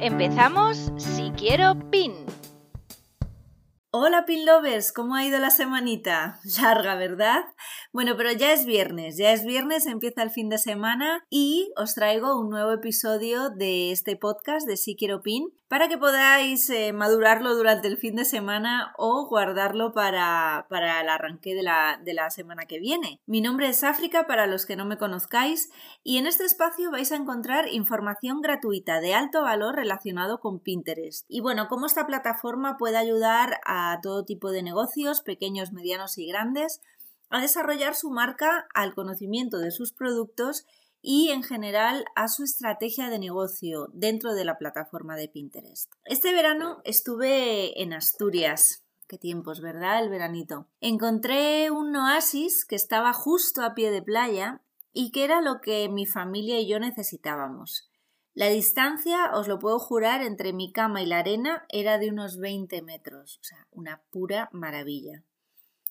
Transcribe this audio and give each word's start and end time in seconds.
Empezamos 0.00 0.92
Si 0.98 1.32
Quiero 1.38 1.74
Pin. 1.90 2.26
Hola 3.90 4.26
Pin 4.26 4.44
Lovers, 4.44 4.92
¿cómo 4.92 5.14
ha 5.14 5.24
ido 5.24 5.38
la 5.38 5.48
semanita? 5.48 6.38
Larga, 6.60 6.96
¿verdad? 6.96 7.44
Bueno, 7.96 8.14
pero 8.14 8.30
ya 8.30 8.52
es 8.52 8.66
viernes, 8.66 9.16
ya 9.16 9.32
es 9.32 9.42
viernes, 9.46 9.86
empieza 9.86 10.22
el 10.22 10.28
fin 10.28 10.50
de 10.50 10.58
semana 10.58 11.24
y 11.30 11.72
os 11.78 11.94
traigo 11.94 12.38
un 12.38 12.50
nuevo 12.50 12.70
episodio 12.72 13.48
de 13.48 13.90
este 13.90 14.16
podcast 14.16 14.68
de 14.68 14.76
Si 14.76 14.96
Quiero 14.96 15.22
Pin 15.22 15.54
para 15.68 15.88
que 15.88 15.96
podáis 15.96 16.68
eh, 16.70 16.92
madurarlo 16.92 17.54
durante 17.54 17.88
el 17.88 17.96
fin 17.96 18.14
de 18.14 18.24
semana 18.24 18.92
o 18.98 19.26
guardarlo 19.26 19.92
para, 19.92 20.66
para 20.68 21.00
el 21.00 21.08
arranque 21.08 21.54
de 21.54 21.62
la, 21.62 21.98
de 22.04 22.12
la 22.12 22.28
semana 22.30 22.66
que 22.66 22.78
viene. 22.78 23.20
Mi 23.24 23.40
nombre 23.40 23.68
es 23.68 23.82
África 23.82 24.26
para 24.26 24.46
los 24.46 24.66
que 24.66 24.76
no 24.76 24.84
me 24.84 24.98
conozcáis 24.98 25.70
y 26.04 26.18
en 26.18 26.26
este 26.26 26.44
espacio 26.44 26.90
vais 26.90 27.10
a 27.12 27.16
encontrar 27.16 27.66
información 27.68 28.42
gratuita 28.42 29.00
de 29.00 29.14
alto 29.14 29.42
valor 29.42 29.74
relacionado 29.74 30.38
con 30.38 30.60
Pinterest. 30.60 31.24
Y 31.28 31.40
bueno, 31.40 31.66
cómo 31.68 31.86
esta 31.86 32.06
plataforma 32.06 32.76
puede 32.76 32.98
ayudar 32.98 33.58
a 33.64 33.98
todo 34.02 34.26
tipo 34.26 34.50
de 34.50 34.62
negocios, 34.62 35.22
pequeños, 35.22 35.72
medianos 35.72 36.18
y 36.18 36.26
grandes, 36.26 36.80
a 37.30 37.40
desarrollar 37.40 37.94
su 37.94 38.10
marca 38.10 38.66
al 38.74 38.94
conocimiento 38.94 39.58
de 39.58 39.70
sus 39.70 39.92
productos 39.92 40.64
y 41.02 41.30
en 41.30 41.42
general 41.42 42.04
a 42.14 42.28
su 42.28 42.42
estrategia 42.42 43.08
de 43.10 43.18
negocio 43.18 43.88
dentro 43.92 44.34
de 44.34 44.44
la 44.44 44.58
plataforma 44.58 45.16
de 45.16 45.28
Pinterest. 45.28 45.92
Este 46.04 46.32
verano 46.32 46.80
estuve 46.84 47.80
en 47.80 47.92
Asturias. 47.92 48.82
Qué 49.06 49.18
tiempos, 49.18 49.60
¿verdad? 49.60 50.02
El 50.02 50.10
veranito. 50.10 50.66
Encontré 50.80 51.70
un 51.70 51.94
oasis 51.94 52.64
que 52.64 52.74
estaba 52.74 53.12
justo 53.12 53.62
a 53.62 53.74
pie 53.74 53.92
de 53.92 54.02
playa 54.02 54.62
y 54.92 55.12
que 55.12 55.24
era 55.24 55.40
lo 55.40 55.60
que 55.60 55.88
mi 55.88 56.06
familia 56.06 56.58
y 56.58 56.68
yo 56.68 56.80
necesitábamos. 56.80 57.88
La 58.34 58.48
distancia, 58.48 59.30
os 59.32 59.46
lo 59.46 59.58
puedo 59.58 59.78
jurar, 59.78 60.22
entre 60.22 60.52
mi 60.52 60.72
cama 60.72 61.02
y 61.02 61.06
la 61.06 61.20
arena 61.20 61.64
era 61.68 61.98
de 61.98 62.10
unos 62.10 62.38
20 62.38 62.82
metros, 62.82 63.38
o 63.40 63.44
sea, 63.44 63.66
una 63.70 64.02
pura 64.10 64.50
maravilla. 64.52 65.22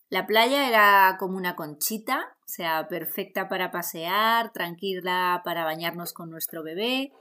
La 0.10 0.28
playa 0.28 0.68
era 0.68 1.18
como 1.20 1.38
una 1.38 1.56
conchita, 1.56 2.36
o 2.46 2.48
sea, 2.48 2.88
perfecta 2.88 3.50
para 3.50 3.72
pasear, 3.72 4.52
tranquila 4.54 5.42
para 5.44 5.64
bañarnos 5.64 6.14
con 6.14 6.30
nuestro 6.30 6.64
bebé 6.64 7.12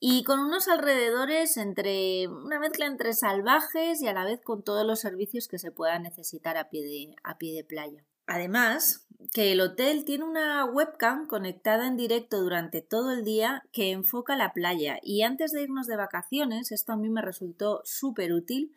y 0.00 0.24
con 0.24 0.40
unos 0.40 0.68
alrededores 0.68 1.56
entre 1.56 2.26
una 2.28 2.58
mezcla 2.58 2.86
entre 2.86 3.14
salvajes 3.14 4.02
y 4.02 4.08
a 4.08 4.12
la 4.12 4.24
vez 4.24 4.40
con 4.42 4.64
todos 4.64 4.84
los 4.84 5.00
servicios 5.00 5.48
que 5.48 5.58
se 5.58 5.70
puedan 5.70 6.02
necesitar 6.02 6.56
a 6.56 6.68
pie 6.68 6.82
de, 6.82 7.14
a 7.22 7.38
pie 7.38 7.54
de 7.54 7.64
playa. 7.64 8.04
Además, 8.26 9.06
que 9.32 9.52
el 9.52 9.60
hotel 9.60 10.04
tiene 10.04 10.24
una 10.24 10.64
webcam 10.64 11.26
conectada 11.26 11.86
en 11.86 11.96
directo 11.96 12.40
durante 12.40 12.82
todo 12.82 13.12
el 13.12 13.24
día 13.24 13.62
que 13.72 13.92
enfoca 13.92 14.36
la 14.36 14.52
playa 14.52 14.98
y 15.02 15.22
antes 15.22 15.52
de 15.52 15.62
irnos 15.62 15.86
de 15.86 15.96
vacaciones, 15.96 16.72
esto 16.72 16.92
a 16.92 16.96
mí 16.96 17.08
me 17.08 17.22
resultó 17.22 17.80
súper 17.84 18.32
útil 18.32 18.72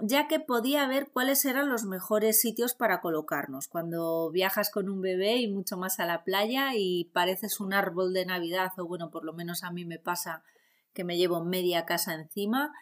ya 0.00 0.28
que 0.28 0.40
podía 0.40 0.86
ver 0.86 1.10
cuáles 1.12 1.44
eran 1.44 1.68
los 1.68 1.84
mejores 1.84 2.40
sitios 2.40 2.74
para 2.74 3.00
colocarnos. 3.00 3.68
Cuando 3.68 4.30
viajas 4.30 4.70
con 4.70 4.88
un 4.88 5.00
bebé 5.00 5.36
y 5.36 5.48
mucho 5.48 5.76
más 5.76 5.98
a 6.00 6.06
la 6.06 6.24
playa 6.24 6.70
y 6.74 7.06
pareces 7.12 7.60
un 7.60 7.72
árbol 7.72 8.12
de 8.12 8.26
Navidad, 8.26 8.70
o 8.78 8.86
bueno, 8.86 9.10
por 9.10 9.24
lo 9.24 9.32
menos 9.32 9.64
a 9.64 9.70
mí 9.70 9.84
me 9.84 9.98
pasa 9.98 10.42
que 10.92 11.04
me 11.04 11.16
llevo 11.16 11.44
media 11.44 11.84
casa 11.84 12.14
encima, 12.14 12.72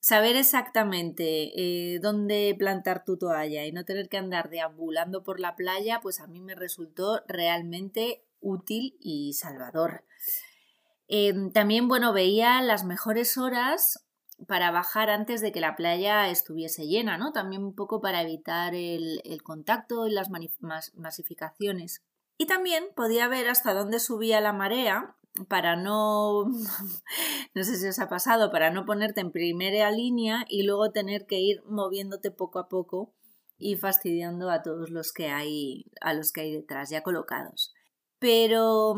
saber 0.00 0.36
exactamente 0.36 1.52
eh, 1.94 1.98
dónde 2.00 2.54
plantar 2.58 3.04
tu 3.04 3.16
toalla 3.16 3.64
y 3.64 3.72
no 3.72 3.84
tener 3.84 4.08
que 4.08 4.18
andar 4.18 4.50
deambulando 4.50 5.22
por 5.22 5.40
la 5.40 5.56
playa, 5.56 6.00
pues 6.02 6.20
a 6.20 6.26
mí 6.26 6.40
me 6.40 6.54
resultó 6.54 7.22
realmente 7.26 8.24
útil 8.40 8.96
y 9.00 9.32
salvador. 9.32 10.04
Em, 11.08 11.52
también, 11.52 11.88
bueno, 11.88 12.12
veía 12.12 12.60
las 12.62 12.84
mejores 12.84 13.38
horas 13.38 14.04
para 14.46 14.70
bajar 14.70 15.10
antes 15.10 15.40
de 15.40 15.52
que 15.52 15.60
la 15.60 15.76
playa 15.76 16.28
estuviese 16.28 16.86
llena, 16.86 17.18
¿no? 17.18 17.32
También 17.32 17.62
un 17.62 17.74
poco 17.74 18.00
para 18.00 18.22
evitar 18.22 18.74
el, 18.74 19.20
contacto 19.42 20.06
y 20.06 20.12
las 20.12 20.28
masificaciones. 20.30 22.02
Y 22.36 22.46
también 22.46 22.84
podía 22.96 23.28
ver 23.28 23.48
hasta 23.48 23.74
dónde 23.74 24.00
subía 24.00 24.40
la 24.40 24.52
marea 24.52 25.16
para 25.48 25.76
no, 25.76 26.44
no 27.54 27.64
sé 27.64 27.76
si 27.76 27.86
os 27.86 27.98
ha 27.98 28.08
pasado, 28.08 28.50
para 28.50 28.70
no 28.70 28.84
ponerte 28.84 29.20
en 29.20 29.32
primera 29.32 29.90
línea 29.90 30.44
y 30.48 30.64
luego 30.64 30.90
tener 30.90 31.26
que 31.26 31.38
ir 31.40 31.62
moviéndote 31.64 32.30
poco 32.30 32.58
a 32.58 32.68
poco 32.68 33.12
y 33.56 33.76
fastidiando 33.76 34.50
a 34.50 34.62
todos 34.62 34.90
los 34.90 35.12
que 35.12 35.28
hay, 35.28 35.86
a 36.00 36.12
los 36.12 36.32
que 36.32 36.42
hay 36.42 36.52
detrás 36.52 36.90
ya 36.90 37.02
colocados. 37.02 37.72
Pero 38.18 38.94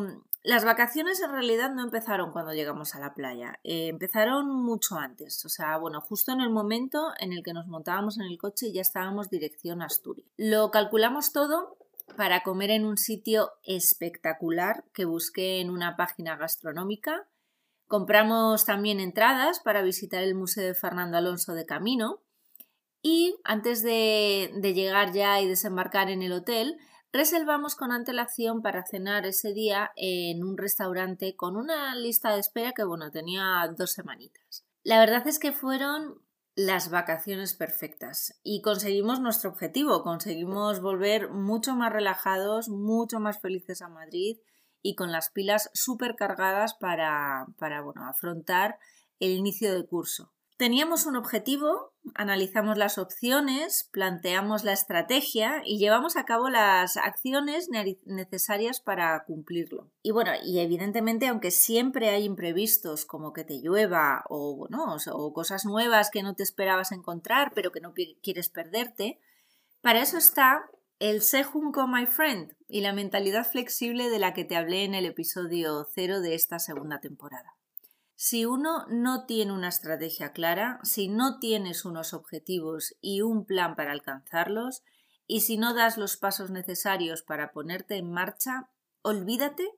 las 0.47 0.65
vacaciones 0.65 1.21
en 1.21 1.33
realidad 1.33 1.75
no 1.75 1.83
empezaron 1.83 2.31
cuando 2.31 2.53
llegamos 2.53 2.95
a 2.95 3.01
la 3.01 3.15
playa, 3.15 3.59
eh, 3.65 3.89
empezaron 3.89 4.49
mucho 4.49 4.95
antes, 4.97 5.45
o 5.45 5.49
sea, 5.49 5.77
bueno, 5.77 6.01
justo 6.01 6.31
en 6.31 6.41
el 6.41 6.51
momento 6.51 7.13
en 7.19 7.33
el 7.33 7.43
que 7.43 7.53
nos 7.53 7.67
montábamos 7.67 8.17
en 8.19 8.27
el 8.27 8.39
coche 8.39 8.69
y 8.69 8.73
ya 8.73 8.83
estábamos 8.83 9.29
dirección 9.29 9.83
Asturias. 9.83 10.29
Lo 10.37 10.71
calculamos 10.71 11.33
todo 11.33 11.79
para 12.17 12.45
comer 12.45 12.71
en 12.71 12.85
un 12.85 12.97
sitio 12.97 13.55
espectacular 13.65 14.85
que 14.95 15.05
busqué 15.05 15.61
en 15.61 15.69
una 15.69 15.97
página 15.97 16.37
gastronómica. 16.37 17.27
Compramos 17.89 18.65
también 18.65 19.01
entradas 19.01 19.59
para 19.59 19.83
visitar 19.83 20.23
el 20.23 20.37
Museo 20.37 20.65
de 20.65 20.75
Fernando 20.75 21.17
Alonso 21.17 21.55
de 21.55 21.67
Camino 21.67 22.23
y 23.03 23.35
antes 23.43 23.83
de 23.83 24.73
llegar 24.77 25.13
ya 25.13 25.41
y 25.41 25.49
desembarcar 25.49 26.09
en 26.09 26.23
el 26.23 26.33
hotel, 26.33 26.79
reservamos 27.17 27.75
con 27.75 27.93
antelación 27.93 28.63
para 28.63 28.85
cenar 28.85 29.27
ese 29.27 29.53
día 29.53 29.93
en 29.97 30.45
un 30.45 30.57
restaurante 30.57 31.35
con 31.37 31.57
una 31.57 31.95
lista 31.95 32.33
de 32.33 32.41
espera 32.41 32.73
que, 32.73 32.85
bueno, 32.85 33.11
tenía 33.11 33.69
dos 33.77 33.93
semanitas. 33.93 34.65
La 34.85 35.01
verdad 35.01 35.27
es 35.27 35.39
que 35.39 35.53
fueron 35.53 36.21
las 36.55 36.91
vacaciones 36.91 37.55
perfectas 37.55 38.39
y 38.43 38.63
conseguimos 38.63 39.21
nuestro 39.21 39.51
objetivo, 39.51 40.03
conseguimos 40.03 40.81
volver 40.81 41.31
mucho 41.31 41.75
más 41.75 41.93
relajados, 41.93 42.69
mucho 42.69 43.21
más 43.21 43.41
felices 43.41 43.83
a 43.83 43.89
Madrid 43.89 44.39
y 44.81 44.95
con 44.95 45.13
las 45.13 45.31
pilas 45.31 45.71
súper 45.75 46.17
cargadas 46.17 46.75
para, 46.75 47.47
para 47.59 47.83
bueno, 47.83 48.09
afrontar 48.09 48.79
el 49.21 49.33
inicio 49.33 49.73
del 49.73 49.87
curso. 49.87 50.33
Teníamos 50.57 51.05
un 51.05 51.17
objetivo, 51.17 51.93
analizamos 52.15 52.79
las 52.79 52.97
opciones, 52.97 53.91
planteamos 53.93 54.65
la 54.65 54.73
estrategia 54.73 55.61
y 55.67 55.77
llevamos 55.79 56.17
a 56.17 56.25
cabo 56.25 56.49
las 56.49 56.97
acciones 56.97 57.69
necesarias 58.07 58.81
para 58.81 59.23
cumplirlo. 59.27 59.91
Y 60.03 60.13
bueno, 60.13 60.31
y 60.43 60.61
evidentemente, 60.61 61.29
aunque 61.29 61.51
siempre 61.51 62.09
hay 62.09 62.25
imprevistos 62.25 63.05
como 63.05 63.35
que 63.35 63.45
te 63.45 63.61
llueva 63.61 64.25
o, 64.31 64.57
bueno, 64.57 64.97
o 65.13 65.33
cosas 65.35 65.67
nuevas 65.67 66.11
que 66.11 66.23
no 66.23 66.35
te 66.35 66.43
esperabas 66.43 66.91
encontrar 66.91 67.53
pero 67.55 67.71
que 67.71 67.81
no 67.81 67.93
quieres 68.23 68.49
perderte, 68.49 69.21
para 69.83 70.01
eso 70.01 70.17
está 70.17 70.71
el 70.99 71.21
Sejunko 71.21 71.87
My 71.87 72.07
Friend 72.07 72.57
y 72.67 72.81
la 72.81 72.95
mentalidad 72.95 73.47
flexible 73.47 74.09
de 74.09 74.19
la 74.19 74.33
que 74.33 74.47
te 74.47 74.57
hablé 74.57 74.85
en 74.85 74.95
el 74.95 75.05
episodio 75.05 75.87
cero 75.95 76.23
de 76.23 76.35
esta 76.35 76.59
segunda 76.59 76.99
temporada. 77.01 77.57
Si 78.19 78.47
uno 78.47 78.87
no 78.89 79.27
tiene 79.27 79.53
una 79.53 79.69
estrategia 79.69 80.33
clara, 80.33 80.81
si 80.83 81.09
no 81.09 81.39
tienes 81.39 81.85
unos 81.85 82.15
objetivos 82.15 82.97
y 83.03 83.21
un 83.21 83.45
plan 83.45 83.77
para 83.77 83.93
alcanzarlos, 83.93 84.83
y 85.27 85.43
si 85.43 85.59
no 85.59 85.75
das 85.75 85.99
los 85.99 86.17
pasos 86.17 86.51
necesarios 86.51 87.23
para 87.23 87.53
ponerte 87.53 87.97
en 87.97 88.11
marcha, 88.11 88.71
olvídate 89.03 89.71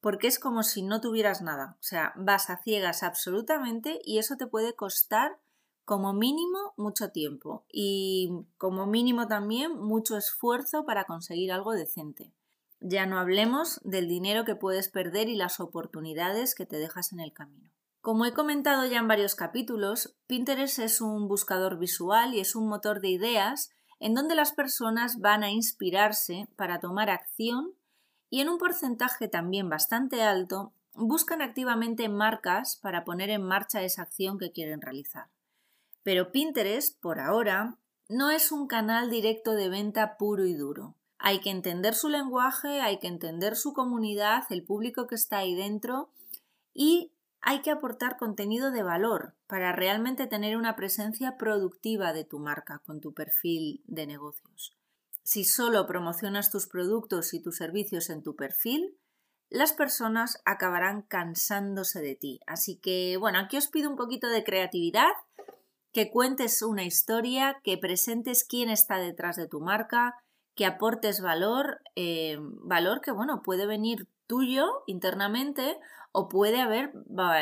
porque 0.00 0.28
es 0.28 0.38
como 0.38 0.62
si 0.62 0.82
no 0.82 1.00
tuvieras 1.00 1.42
nada. 1.42 1.76
O 1.80 1.82
sea, 1.82 2.12
vas 2.16 2.48
a 2.48 2.58
ciegas 2.58 3.02
absolutamente 3.02 4.00
y 4.04 4.18
eso 4.18 4.36
te 4.36 4.46
puede 4.46 4.74
costar 4.74 5.38
como 5.84 6.12
mínimo 6.12 6.74
mucho 6.76 7.10
tiempo 7.10 7.64
y 7.68 8.30
como 8.56 8.86
mínimo 8.86 9.26
también 9.26 9.76
mucho 9.76 10.16
esfuerzo 10.16 10.84
para 10.86 11.04
conseguir 11.04 11.50
algo 11.50 11.72
decente. 11.72 12.32
Ya 12.78 13.04
no 13.06 13.18
hablemos 13.18 13.80
del 13.82 14.06
dinero 14.06 14.44
que 14.44 14.54
puedes 14.54 14.88
perder 14.88 15.28
y 15.28 15.34
las 15.34 15.58
oportunidades 15.58 16.54
que 16.54 16.66
te 16.66 16.76
dejas 16.76 17.12
en 17.12 17.20
el 17.20 17.32
camino. 17.32 17.70
Como 18.00 18.24
he 18.24 18.32
comentado 18.32 18.86
ya 18.86 18.98
en 18.98 19.08
varios 19.08 19.34
capítulos, 19.34 20.16
Pinterest 20.26 20.78
es 20.78 21.02
un 21.02 21.28
buscador 21.28 21.78
visual 21.78 22.34
y 22.34 22.40
es 22.40 22.56
un 22.56 22.66
motor 22.66 23.00
de 23.02 23.10
ideas 23.10 23.70
en 23.98 24.14
donde 24.14 24.34
las 24.34 24.52
personas 24.52 25.20
van 25.20 25.42
a 25.42 25.50
inspirarse 25.50 26.48
para 26.56 26.80
tomar 26.80 27.10
acción 27.10 27.74
y 28.30 28.40
en 28.40 28.48
un 28.48 28.56
porcentaje 28.56 29.28
también 29.28 29.68
bastante 29.68 30.22
alto 30.22 30.72
buscan 30.94 31.42
activamente 31.42 32.08
marcas 32.08 32.78
para 32.82 33.04
poner 33.04 33.28
en 33.28 33.42
marcha 33.42 33.82
esa 33.82 34.02
acción 34.02 34.38
que 34.38 34.50
quieren 34.50 34.80
realizar. 34.80 35.26
Pero 36.02 36.32
Pinterest, 36.32 36.98
por 37.00 37.20
ahora, 37.20 37.76
no 38.08 38.30
es 38.30 38.50
un 38.50 38.66
canal 38.66 39.10
directo 39.10 39.52
de 39.52 39.68
venta 39.68 40.16
puro 40.16 40.46
y 40.46 40.54
duro. 40.54 40.94
Hay 41.18 41.40
que 41.40 41.50
entender 41.50 41.94
su 41.94 42.08
lenguaje, 42.08 42.80
hay 42.80 42.98
que 42.98 43.08
entender 43.08 43.56
su 43.56 43.74
comunidad, 43.74 44.44
el 44.48 44.64
público 44.64 45.06
que 45.06 45.16
está 45.16 45.38
ahí 45.38 45.54
dentro 45.54 46.08
y 46.72 47.12
hay 47.42 47.62
que 47.62 47.70
aportar 47.70 48.16
contenido 48.18 48.70
de 48.70 48.82
valor 48.82 49.34
para 49.46 49.72
realmente 49.72 50.26
tener 50.26 50.56
una 50.56 50.76
presencia 50.76 51.36
productiva 51.36 52.12
de 52.12 52.24
tu 52.24 52.38
marca 52.38 52.80
con 52.84 53.00
tu 53.00 53.14
perfil 53.14 53.82
de 53.86 54.06
negocios. 54.06 54.76
Si 55.22 55.44
solo 55.44 55.86
promocionas 55.86 56.50
tus 56.50 56.66
productos 56.66 57.34
y 57.34 57.40
tus 57.40 57.56
servicios 57.56 58.10
en 58.10 58.22
tu 58.22 58.36
perfil, 58.36 58.96
las 59.48 59.72
personas 59.72 60.40
acabarán 60.44 61.02
cansándose 61.02 62.00
de 62.00 62.14
ti. 62.14 62.40
Así 62.46 62.76
que, 62.76 63.16
bueno, 63.16 63.38
aquí 63.38 63.56
os 63.56 63.68
pido 63.68 63.90
un 63.90 63.96
poquito 63.96 64.28
de 64.28 64.44
creatividad, 64.44 65.10
que 65.92 66.10
cuentes 66.10 66.62
una 66.62 66.84
historia, 66.84 67.60
que 67.64 67.76
presentes 67.76 68.44
quién 68.44 68.70
está 68.70 68.98
detrás 68.98 69.36
de 69.36 69.48
tu 69.48 69.60
marca, 69.60 70.14
que 70.54 70.66
aportes 70.66 71.20
valor, 71.20 71.80
eh, 71.96 72.36
valor 72.40 73.00
que, 73.00 73.10
bueno, 73.10 73.42
puede 73.42 73.66
venir 73.66 74.06
tuyo 74.30 74.84
internamente 74.86 75.76
o 76.12 76.28
puede 76.28 76.60
haber 76.60 76.92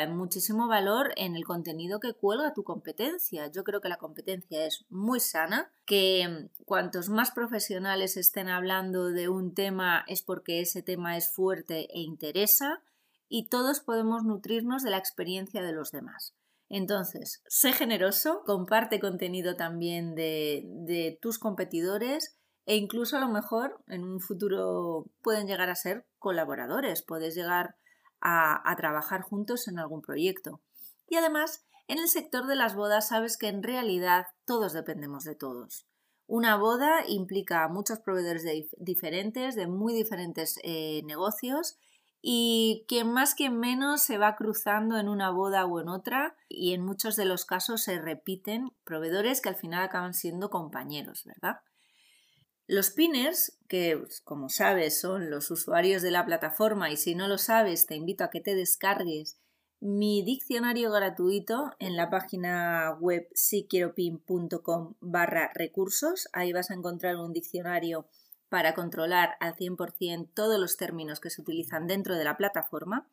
muchísimo 0.09 0.67
valor 0.67 1.13
en 1.17 1.35
el 1.35 1.45
contenido 1.45 1.99
que 1.99 2.15
cuelga 2.15 2.53
tu 2.53 2.63
competencia. 2.63 3.45
Yo 3.51 3.63
creo 3.63 3.79
que 3.79 3.89
la 3.89 3.97
competencia 3.97 4.65
es 4.65 4.85
muy 4.89 5.19
sana, 5.19 5.71
que 5.85 6.27
mm, 6.27 6.63
cuantos 6.65 7.09
más 7.09 7.29
profesionales 7.29 8.17
estén 8.17 8.49
hablando 8.49 9.09
de 9.09 9.29
un 9.29 9.53
tema 9.53 10.03
es 10.07 10.23
porque 10.23 10.61
ese 10.61 10.81
tema 10.81 11.15
es 11.15 11.31
fuerte 11.31 11.87
e 11.93 11.99
interesa 11.99 12.81
y 13.27 13.49
todos 13.49 13.81
podemos 13.81 14.23
nutrirnos 14.23 14.81
de 14.81 14.89
la 14.89 14.97
experiencia 14.97 15.61
de 15.61 15.73
los 15.73 15.91
demás. 15.91 16.33
Entonces, 16.69 17.43
sé 17.47 17.71
generoso, 17.73 18.41
comparte 18.47 18.99
contenido 18.99 19.55
también 19.55 20.15
de, 20.15 20.63
de 20.65 21.19
tus 21.21 21.37
competidores 21.37 22.38
e 22.69 22.75
incluso 22.75 23.17
a 23.17 23.19
lo 23.19 23.29
mejor 23.29 23.83
en 23.87 24.03
un 24.03 24.19
futuro 24.19 25.07
pueden 25.23 25.47
llegar 25.47 25.71
a 25.71 25.75
ser 25.75 26.05
colaboradores, 26.19 27.01
puedes 27.01 27.33
llegar 27.33 27.75
a, 28.21 28.75
trabajar 28.77 29.23
juntos 29.23 29.67
en 29.67 29.79
algún 29.79 30.03
proyecto. 30.03 30.61
Y 31.07 31.15
además, 31.15 31.65
en 31.87 31.97
el 31.97 32.07
sector 32.07 32.45
de 32.45 32.55
las 32.55 32.75
bodas 32.75 33.07
sabes 33.07 33.37
que 33.37 33.47
en 33.47 33.63
realidad 33.63 34.27
todos 34.45 34.73
dependemos 34.73 35.23
de 35.23 35.33
todos. 35.33 35.87
Una 36.27 36.57
boda 36.57 37.07
implica 37.07 37.67
muchos 37.69 38.01
proveedores 38.01 38.43
diferentes, 38.77 39.55
de 39.55 39.65
muy 39.65 39.95
diferentes 39.95 40.59
eh, 40.61 41.01
negocios, 41.05 41.79
y 42.21 42.85
quien 42.87 43.11
más, 43.11 43.33
quien 43.33 43.59
menos 43.59 44.03
se 44.03 44.19
va 44.19 44.35
cruzando 44.35 44.99
en 44.99 45.09
una 45.09 45.31
boda 45.31 45.65
o 45.65 45.81
en 45.81 45.89
otra, 45.89 46.35
y 46.47 46.75
en 46.75 46.85
muchos 46.85 47.15
de 47.15 47.25
los 47.25 47.45
casos 47.45 47.81
se 47.81 47.99
repiten 47.99 48.69
proveedores 48.83 49.41
que 49.41 49.49
al 49.49 49.55
final 49.55 49.81
acaban 49.81 50.13
siendo 50.13 50.51
compañeros, 50.51 51.23
¿verdad? 51.25 51.61
Los 52.69 52.91
pinners, 52.91 53.57
que 53.67 53.99
como 54.23 54.47
sabes 54.47 55.01
son 55.01 55.31
los 55.31 55.49
usuarios 55.49 56.03
de 56.03 56.11
la 56.11 56.23
plataforma 56.23 56.91
y 56.91 56.97
si 56.97 57.15
no 57.15 57.27
lo 57.27 57.39
sabes 57.39 57.87
te 57.87 57.95
invito 57.95 58.23
a 58.23 58.29
que 58.29 58.41
te 58.41 58.53
descargues 58.53 59.39
mi 59.79 60.21
diccionario 60.21 60.91
gratuito 60.91 61.71
en 61.79 61.95
la 61.95 62.11
página 62.11 62.95
web 62.99 63.27
siquieropin.com 63.33 64.93
barra 64.99 65.49
recursos. 65.55 66.29
Ahí 66.31 66.53
vas 66.53 66.69
a 66.69 66.75
encontrar 66.75 67.15
un 67.15 67.33
diccionario 67.33 68.05
para 68.49 68.75
controlar 68.75 69.31
al 69.39 69.55
100% 69.55 70.29
todos 70.35 70.59
los 70.59 70.77
términos 70.77 71.19
que 71.19 71.31
se 71.31 71.41
utilizan 71.41 71.87
dentro 71.87 72.17
de 72.17 72.23
la 72.23 72.37
plataforma. 72.37 73.09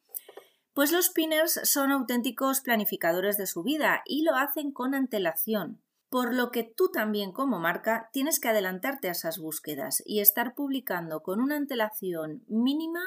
Pues 0.74 0.92
los 0.92 1.08
pinners 1.08 1.62
son 1.64 1.92
auténticos 1.92 2.60
planificadores 2.60 3.38
de 3.38 3.46
su 3.46 3.62
vida 3.62 4.02
y 4.04 4.22
lo 4.22 4.34
hacen 4.34 4.70
con 4.70 4.94
antelación 4.94 5.80
por 6.08 6.34
lo 6.34 6.50
que 6.50 6.62
tú 6.62 6.90
también 6.90 7.32
como 7.32 7.58
marca 7.58 8.08
tienes 8.12 8.40
que 8.40 8.48
adelantarte 8.48 9.08
a 9.08 9.12
esas 9.12 9.38
búsquedas 9.38 10.02
y 10.04 10.20
estar 10.20 10.54
publicando 10.54 11.22
con 11.22 11.40
una 11.40 11.56
antelación 11.56 12.44
mínima 12.46 13.00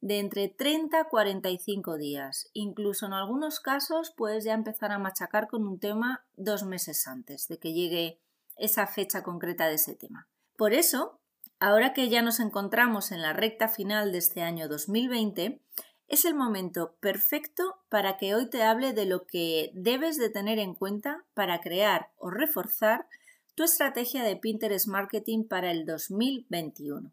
de 0.00 0.18
entre 0.18 0.48
30 0.48 1.00
a 1.00 1.08
45 1.08 1.96
días. 1.96 2.50
Incluso 2.52 3.06
en 3.06 3.12
algunos 3.12 3.60
casos 3.60 4.12
puedes 4.16 4.44
ya 4.44 4.54
empezar 4.54 4.92
a 4.92 4.98
machacar 4.98 5.46
con 5.48 5.66
un 5.66 5.78
tema 5.78 6.24
dos 6.36 6.64
meses 6.64 7.06
antes 7.06 7.48
de 7.48 7.58
que 7.58 7.72
llegue 7.72 8.20
esa 8.56 8.86
fecha 8.86 9.22
concreta 9.22 9.66
de 9.66 9.74
ese 9.74 9.94
tema. 9.94 10.28
Por 10.56 10.72
eso, 10.72 11.20
ahora 11.58 11.92
que 11.92 12.08
ya 12.08 12.22
nos 12.22 12.40
encontramos 12.40 13.12
en 13.12 13.22
la 13.22 13.32
recta 13.32 13.68
final 13.68 14.12
de 14.12 14.18
este 14.18 14.42
año 14.42 14.68
2020, 14.68 15.62
es 16.10 16.24
el 16.24 16.34
momento 16.34 16.96
perfecto 17.00 17.76
para 17.88 18.16
que 18.16 18.34
hoy 18.34 18.50
te 18.50 18.64
hable 18.64 18.92
de 18.92 19.06
lo 19.06 19.26
que 19.26 19.70
debes 19.74 20.18
de 20.18 20.28
tener 20.28 20.58
en 20.58 20.74
cuenta 20.74 21.24
para 21.34 21.60
crear 21.60 22.10
o 22.18 22.30
reforzar 22.30 23.06
tu 23.54 23.62
estrategia 23.62 24.24
de 24.24 24.34
Pinterest 24.34 24.88
Marketing 24.88 25.44
para 25.44 25.70
el 25.70 25.86
2021. 25.86 27.12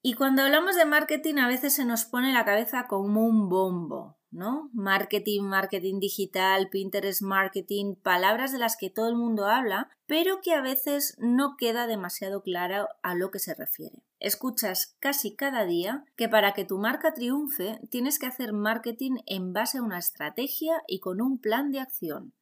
Y 0.00 0.14
cuando 0.14 0.42
hablamos 0.42 0.76
de 0.76 0.86
marketing 0.86 1.34
a 1.36 1.46
veces 1.46 1.74
se 1.74 1.84
nos 1.84 2.06
pone 2.06 2.32
la 2.32 2.46
cabeza 2.46 2.86
como 2.88 3.26
un 3.26 3.50
bombo, 3.50 4.16
¿no? 4.30 4.70
Marketing, 4.72 5.42
marketing 5.42 6.00
digital, 6.00 6.70
Pinterest 6.70 7.20
marketing, 7.20 7.96
palabras 7.96 8.50
de 8.52 8.58
las 8.58 8.78
que 8.78 8.88
todo 8.88 9.10
el 9.10 9.16
mundo 9.16 9.44
habla, 9.44 9.90
pero 10.06 10.40
que 10.40 10.54
a 10.54 10.62
veces 10.62 11.16
no 11.18 11.56
queda 11.58 11.86
demasiado 11.86 12.42
clara 12.42 12.88
a 13.02 13.14
lo 13.14 13.30
que 13.30 13.40
se 13.40 13.54
refiere. 13.54 14.07
Escuchas 14.20 14.96
casi 14.98 15.36
cada 15.36 15.64
día 15.64 16.04
que 16.16 16.28
para 16.28 16.52
que 16.52 16.64
tu 16.64 16.78
marca 16.78 17.14
triunfe 17.14 17.80
tienes 17.90 18.18
que 18.18 18.26
hacer 18.26 18.52
marketing 18.52 19.18
en 19.26 19.52
base 19.52 19.78
a 19.78 19.82
una 19.82 19.98
estrategia 19.98 20.82
y 20.88 20.98
con 20.98 21.20
un 21.20 21.40
plan 21.40 21.70
de 21.70 21.80
acción. 21.80 22.34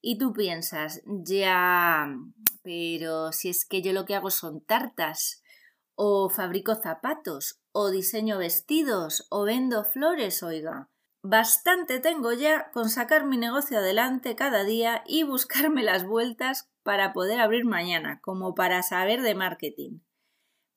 Y 0.00 0.16
tú 0.16 0.32
piensas, 0.32 1.02
ya, 1.04 2.08
pero 2.62 3.32
si 3.32 3.50
es 3.50 3.66
que 3.66 3.82
yo 3.82 3.92
lo 3.92 4.04
que 4.04 4.14
hago 4.14 4.30
son 4.30 4.60
tartas, 4.64 5.42
o 5.94 6.30
fabrico 6.30 6.76
zapatos, 6.76 7.60
o 7.72 7.90
diseño 7.90 8.38
vestidos, 8.38 9.26
o 9.30 9.42
vendo 9.42 9.84
flores, 9.84 10.42
oiga. 10.42 10.88
Bastante 11.22 11.98
tengo 11.98 12.32
ya 12.32 12.70
con 12.70 12.88
sacar 12.88 13.26
mi 13.26 13.36
negocio 13.36 13.78
adelante 13.78 14.36
cada 14.36 14.62
día 14.62 15.02
y 15.06 15.24
buscarme 15.24 15.82
las 15.82 16.06
vueltas 16.06 16.70
para 16.84 17.12
poder 17.12 17.40
abrir 17.40 17.64
mañana, 17.64 18.20
como 18.22 18.54
para 18.54 18.82
saber 18.82 19.20
de 19.22 19.34
marketing. 19.34 19.98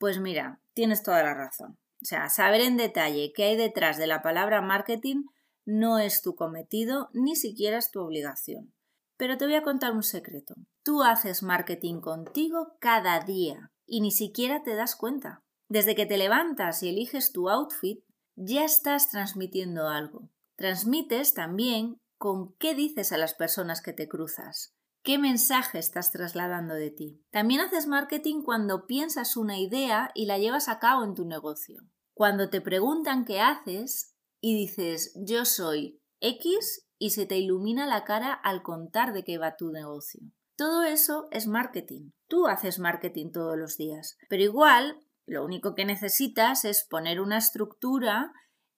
Pues 0.01 0.19
mira, 0.19 0.59
tienes 0.73 1.03
toda 1.03 1.21
la 1.21 1.35
razón. 1.35 1.77
O 2.01 2.05
sea, 2.05 2.27
saber 2.29 2.61
en 2.61 2.75
detalle 2.75 3.33
qué 3.35 3.43
hay 3.43 3.55
detrás 3.55 3.99
de 3.99 4.07
la 4.07 4.23
palabra 4.23 4.59
marketing 4.59 5.25
no 5.63 5.99
es 5.99 6.23
tu 6.23 6.33
cometido 6.33 7.11
ni 7.13 7.35
siquiera 7.35 7.77
es 7.77 7.91
tu 7.91 8.01
obligación. 8.01 8.73
Pero 9.15 9.37
te 9.37 9.45
voy 9.45 9.53
a 9.53 9.61
contar 9.61 9.93
un 9.93 10.01
secreto. 10.01 10.55
Tú 10.81 11.03
haces 11.03 11.43
marketing 11.43 12.01
contigo 12.01 12.77
cada 12.79 13.19
día 13.19 13.71
y 13.85 14.01
ni 14.01 14.09
siquiera 14.09 14.63
te 14.63 14.73
das 14.73 14.95
cuenta. 14.95 15.43
Desde 15.69 15.93
que 15.93 16.07
te 16.07 16.17
levantas 16.17 16.81
y 16.81 16.89
eliges 16.89 17.31
tu 17.31 17.47
outfit, 17.47 18.03
ya 18.35 18.65
estás 18.65 19.11
transmitiendo 19.11 19.87
algo. 19.87 20.31
Transmites 20.55 21.35
también 21.35 22.01
con 22.17 22.55
qué 22.55 22.73
dices 22.73 23.11
a 23.11 23.19
las 23.19 23.35
personas 23.35 23.83
que 23.83 23.93
te 23.93 24.07
cruzas. 24.07 24.73
¿Qué 25.03 25.17
mensaje 25.17 25.79
estás 25.79 26.11
trasladando 26.11 26.75
de 26.75 26.91
ti? 26.91 27.23
También 27.31 27.61
haces 27.61 27.87
marketing 27.87 28.43
cuando 28.43 28.85
piensas 28.85 29.35
una 29.35 29.57
idea 29.57 30.11
y 30.13 30.27
la 30.27 30.37
llevas 30.37 30.69
a 30.69 30.77
cabo 30.77 31.03
en 31.03 31.15
tu 31.15 31.25
negocio. 31.25 31.81
Cuando 32.13 32.51
te 32.51 32.61
preguntan 32.61 33.25
qué 33.25 33.41
haces 33.41 34.15
y 34.39 34.55
dices 34.55 35.11
yo 35.15 35.45
soy 35.45 35.99
X 36.19 36.87
y 36.99 37.09
se 37.09 37.25
te 37.25 37.39
ilumina 37.39 37.87
la 37.87 38.03
cara 38.03 38.31
al 38.31 38.61
contar 38.61 39.11
de 39.11 39.23
qué 39.23 39.39
va 39.39 39.55
tu 39.55 39.71
negocio. 39.71 40.21
Todo 40.55 40.83
eso 40.83 41.27
es 41.31 41.47
marketing. 41.47 42.11
Tú 42.27 42.45
haces 42.45 42.77
marketing 42.77 43.31
todos 43.31 43.57
los 43.57 43.77
días. 43.77 44.19
Pero 44.29 44.43
igual, 44.43 44.99
lo 45.25 45.43
único 45.43 45.73
que 45.73 45.85
necesitas 45.85 46.63
es 46.63 46.85
poner 46.87 47.19
una 47.19 47.39
estructura 47.39 48.33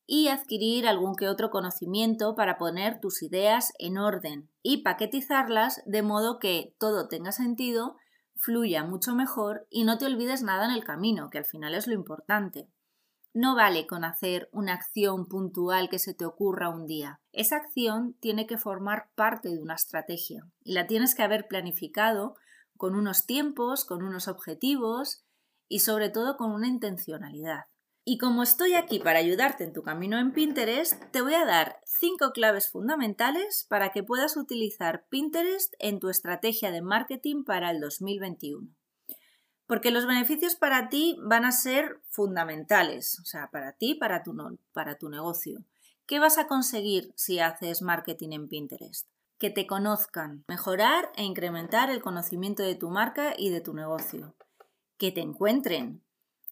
y 0.06 0.28
adquirir 0.28 0.88
algún 0.88 1.16
que 1.16 1.30
otro 1.30 1.50
conocimiento 1.50 2.36
para 2.36 2.58
poner 2.58 3.00
tus 3.00 3.24
ideas 3.24 3.72
en 3.80 3.98
orden 3.98 4.50
y 4.62 4.84
paquetizarlas 4.84 5.82
de 5.86 6.02
modo 6.02 6.40
que 6.40 6.76
todo 6.78 7.08
tenga 7.08 7.32
sentido, 7.32 7.96
fluya 8.36 8.84
mucho 8.84 9.16
mejor 9.16 9.66
y 9.70 9.86
no 9.86 9.98
te 9.98 10.06
olvides 10.06 10.44
nada 10.44 10.66
en 10.66 10.72
el 10.72 10.84
camino, 10.84 11.30
que 11.30 11.38
al 11.38 11.46
final 11.46 11.74
es 11.74 11.88
lo 11.88 11.94
importante. 11.94 12.70
No 13.34 13.56
vale 13.56 13.88
con 13.88 14.04
hacer 14.04 14.48
una 14.52 14.74
acción 14.74 15.28
puntual 15.28 15.90
que 15.90 15.98
se 15.98 16.14
te 16.14 16.26
ocurra 16.26 16.70
un 16.70 16.86
día. 16.86 17.20
Esa 17.32 17.56
acción 17.56 18.16
tiene 18.20 18.46
que 18.46 18.60
formar 18.60 19.10
parte 19.16 19.50
de 19.50 19.60
una 19.60 19.74
estrategia 19.74 20.46
y 20.64 20.74
la 20.74 20.86
tienes 20.86 21.16
que 21.16 21.24
haber 21.24 21.48
planificado 21.48 22.36
con 22.78 22.96
unos 22.96 23.26
tiempos, 23.26 23.86
con 23.86 24.04
unos 24.04 24.28
objetivos 24.28 25.24
y 25.68 25.80
sobre 25.80 26.10
todo 26.10 26.38
con 26.38 26.52
una 26.52 26.68
intencionalidad. 26.68 27.62
Y 28.06 28.18
como 28.18 28.44
estoy 28.44 28.74
aquí 28.74 29.00
para 29.00 29.20
ayudarte 29.20 29.64
en 29.64 29.72
tu 29.72 29.82
camino 29.82 30.20
en 30.20 30.34
Pinterest, 30.34 31.02
te 31.12 31.22
voy 31.22 31.36
a 31.36 31.46
dar 31.46 31.80
cinco 31.86 32.32
claves 32.34 32.70
fundamentales 32.70 33.66
para 33.70 33.94
que 33.94 34.04
puedas 34.04 34.36
utilizar 34.36 35.06
Pinterest 35.08 35.74
en 35.80 36.02
tu 36.02 36.10
estrategia 36.10 36.70
de 36.72 36.82
marketing 36.82 37.46
para 37.46 37.72
el 37.72 37.80
2021. 37.80 38.68
Porque 39.68 39.90
los 39.90 40.06
beneficios 40.06 40.56
para 40.56 40.90
ti 40.90 41.18
van 41.24 41.46
a 41.46 41.54
ser 41.54 42.02
fundamentales, 42.10 43.20
o 43.22 43.26
sea, 43.26 43.50
para 43.52 43.72
ti, 43.72 43.96
para 43.96 44.22
tu, 44.22 44.36
para 44.74 44.98
tu 44.98 45.08
negocio. 45.08 45.64
¿Qué 46.06 46.20
vas 46.20 46.38
a 46.38 46.48
conseguir 46.48 47.14
si 47.16 47.40
haces 47.40 47.82
marketing 47.82 48.34
en 48.34 48.50
Pinterest? 48.50 49.08
Que 49.40 49.50
te 49.50 49.66
conozcan, 49.66 50.44
mejorar 50.50 51.10
e 51.16 51.24
incrementar 51.24 51.90
el 51.90 52.02
conocimiento 52.02 52.64
de 52.64 52.76
tu 52.76 52.90
marca 52.90 53.34
y 53.38 53.50
de 53.50 53.62
tu 53.62 53.74
negocio. 53.74 54.36
Que 54.98 55.14
te 55.14 55.22
encuentren, 55.22 56.03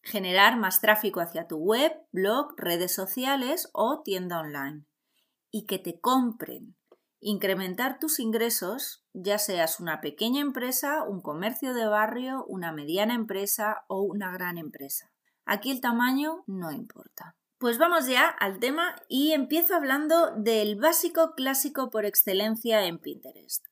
generar 0.02 0.58
más 0.58 0.82
tráfico 0.82 1.20
hacia 1.20 1.48
tu 1.48 1.58
web, 1.58 1.94
blog, 2.12 2.54
redes 2.58 2.94
sociales 2.94 3.70
o 3.74 4.02
tienda 4.04 4.40
online. 4.40 4.86
Y 5.52 5.66
que 5.66 5.80
te 5.80 6.00
compren, 6.00 6.76
incrementar 7.20 8.00
tus 8.00 8.20
ingresos, 8.20 9.06
ya 9.14 9.38
seas 9.38 9.80
una 9.80 10.02
pequeña 10.02 10.42
empresa, 10.42 11.04
un 11.04 11.22
comercio 11.22 11.74
de 11.74 11.86
barrio, 11.86 12.46
una 12.46 12.72
mediana 12.72 13.14
empresa 13.14 13.84
o 13.88 14.02
una 14.02 14.32
gran 14.32 14.58
empresa. 14.58 15.12
Aquí 15.46 15.72
el 15.72 15.82
tamaño 15.82 16.44
no 16.48 16.72
importa. 16.72 17.36
Pues 17.58 17.78
vamos 17.78 18.08
ya 18.08 18.28
al 18.28 18.60
tema 18.60 18.96
y 19.08 19.34
empiezo 19.34 19.76
hablando 19.76 20.32
del 20.36 20.78
básico 20.78 21.34
clásico 21.36 21.92
por 21.92 22.06
excelencia 22.06 22.86
en 22.86 22.98
Pinterest. 22.98 23.66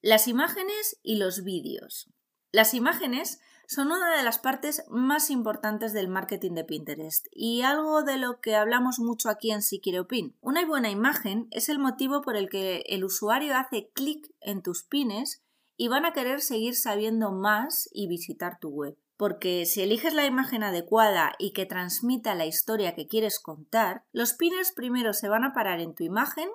Las 0.00 0.28
imágenes 0.28 1.00
y 1.02 1.16
los 1.16 1.42
vídeos. 1.42 2.08
Las 2.52 2.74
imágenes 2.74 3.40
son 3.68 3.92
una 3.92 4.16
de 4.16 4.22
las 4.22 4.38
partes 4.38 4.82
más 4.88 5.28
importantes 5.28 5.92
del 5.92 6.08
marketing 6.08 6.52
de 6.52 6.64
Pinterest 6.64 7.26
y 7.30 7.60
algo 7.60 8.02
de 8.02 8.16
lo 8.16 8.40
que 8.40 8.56
hablamos 8.56 8.98
mucho 8.98 9.28
aquí 9.28 9.50
en 9.50 9.60
Si 9.60 9.78
Quiere 9.78 10.02
Pin. 10.04 10.34
Una 10.40 10.64
buena 10.64 10.88
imagen 10.88 11.48
es 11.50 11.68
el 11.68 11.78
motivo 11.78 12.22
por 12.22 12.34
el 12.34 12.48
que 12.48 12.82
el 12.86 13.04
usuario 13.04 13.54
hace 13.58 13.90
clic 13.92 14.32
en 14.40 14.62
tus 14.62 14.84
pines 14.84 15.42
y 15.76 15.88
van 15.88 16.06
a 16.06 16.14
querer 16.14 16.40
seguir 16.40 16.76
sabiendo 16.76 17.30
más 17.30 17.90
y 17.92 18.08
visitar 18.08 18.58
tu 18.58 18.70
web. 18.70 18.96
Porque 19.18 19.66
si 19.66 19.82
eliges 19.82 20.14
la 20.14 20.24
imagen 20.24 20.62
adecuada 20.62 21.34
y 21.38 21.52
que 21.52 21.66
transmita 21.66 22.34
la 22.34 22.46
historia 22.46 22.94
que 22.94 23.06
quieres 23.06 23.38
contar, 23.38 24.02
los 24.12 24.32
pines 24.32 24.72
primero 24.72 25.12
se 25.12 25.28
van 25.28 25.44
a 25.44 25.52
parar 25.52 25.80
en 25.80 25.94
tu 25.94 26.04
imagen, 26.04 26.48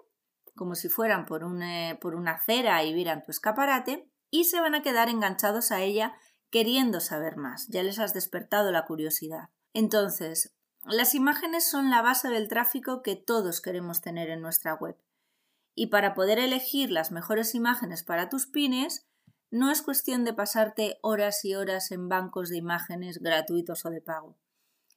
como 0.56 0.74
si 0.74 0.90
fueran 0.90 1.28
por, 1.28 1.46
por 2.02 2.16
una 2.16 2.32
acera 2.32 2.84
y 2.84 2.92
vieran 2.92 3.22
tu 3.22 3.30
escaparate, 3.30 4.10
y 4.32 4.46
se 4.46 4.60
van 4.60 4.74
a 4.74 4.82
quedar 4.82 5.10
enganchados 5.10 5.72
a 5.72 5.84
ella 5.84 6.16
queriendo 6.54 7.00
saber 7.00 7.36
más, 7.36 7.68
ya 7.70 7.82
les 7.82 7.98
has 7.98 8.14
despertado 8.14 8.72
la 8.72 8.86
curiosidad. 8.86 9.50
Entonces, 9.74 10.54
las 10.84 11.16
imágenes 11.16 11.68
son 11.68 11.90
la 11.90 12.04
base 12.04 12.30
del 12.30 12.48
tráfico 12.48 13.02
que 13.02 13.16
todos 13.16 13.60
queremos 13.60 14.02
tener 14.02 14.30
en 14.30 14.44
nuestra 14.44 14.76
web. 14.76 14.96
Y 15.74 15.88
para 15.88 16.14
poder 16.14 16.38
elegir 16.38 16.92
las 16.92 17.12
mejores 17.12 17.56
imágenes 17.56 18.04
para 18.04 18.30
tus 18.30 18.46
pines, 18.46 19.08
no 19.50 19.72
es 19.72 19.82
cuestión 19.82 20.26
de 20.26 20.36
pasarte 20.36 21.00
horas 21.02 21.44
y 21.44 21.56
horas 21.56 21.92
en 21.92 22.08
bancos 22.08 22.50
de 22.50 22.58
imágenes 22.58 23.18
gratuitos 23.18 23.84
o 23.88 23.90
de 23.90 24.02
pago, 24.02 24.38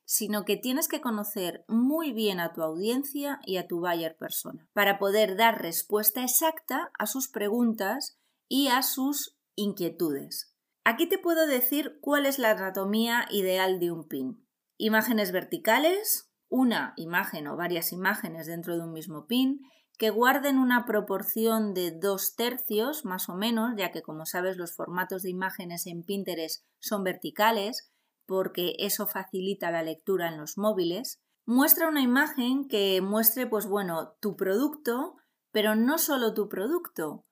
sino 0.04 0.44
que 0.44 0.58
tienes 0.58 0.88
que 0.88 1.00
conocer 1.00 1.64
muy 1.68 2.12
bien 2.12 2.38
a 2.38 2.52
tu 2.52 2.62
audiencia 2.62 3.40
y 3.46 3.56
a 3.56 3.66
tu 3.66 3.80
buyer 3.80 4.18
persona 4.18 4.68
para 4.74 4.98
poder 4.98 5.38
dar 5.38 5.62
respuesta 5.62 6.22
exacta 6.22 6.90
a 6.98 7.06
sus 7.06 7.28
preguntas 7.28 8.18
y 8.46 8.68
a 8.68 8.82
sus 8.82 9.38
inquietudes. 9.54 10.55
Aquí 10.88 11.08
te 11.08 11.18
puedo 11.18 11.48
decir 11.48 11.98
cuál 12.00 12.26
es 12.26 12.38
la 12.38 12.52
anatomía 12.52 13.26
ideal 13.32 13.80
de 13.80 13.90
un 13.90 14.06
pin. 14.06 14.46
Imágenes 14.76 15.32
verticales, 15.32 16.30
una 16.48 16.94
imagen 16.96 17.48
o 17.48 17.56
varias 17.56 17.92
imágenes 17.92 18.46
dentro 18.46 18.76
de 18.76 18.84
un 18.84 18.92
mismo 18.92 19.26
pin, 19.26 19.62
que 19.98 20.10
guarden 20.10 20.60
una 20.60 20.84
proporción 20.84 21.74
de 21.74 21.90
dos 21.90 22.36
tercios 22.36 23.04
más 23.04 23.28
o 23.28 23.34
menos, 23.34 23.72
ya 23.76 23.90
que 23.90 24.02
como 24.02 24.26
sabes 24.26 24.58
los 24.58 24.76
formatos 24.76 25.24
de 25.24 25.30
imágenes 25.30 25.88
en 25.88 26.04
Pinterest 26.04 26.64
son 26.78 27.02
verticales, 27.02 27.90
porque 28.24 28.76
eso 28.78 29.08
facilita 29.08 29.72
la 29.72 29.82
lectura 29.82 30.28
en 30.28 30.38
los 30.38 30.56
móviles. 30.56 31.20
Muestra 31.46 31.88
una 31.88 32.02
imagen 32.02 32.68
que 32.68 33.00
muestre, 33.00 33.48
pues 33.48 33.66
bueno, 33.66 34.14
tu 34.20 34.36
producto, 34.36 35.16
pero 35.50 35.74
no 35.74 35.98
solo 35.98 36.32
tu 36.32 36.48
producto, 36.48 37.25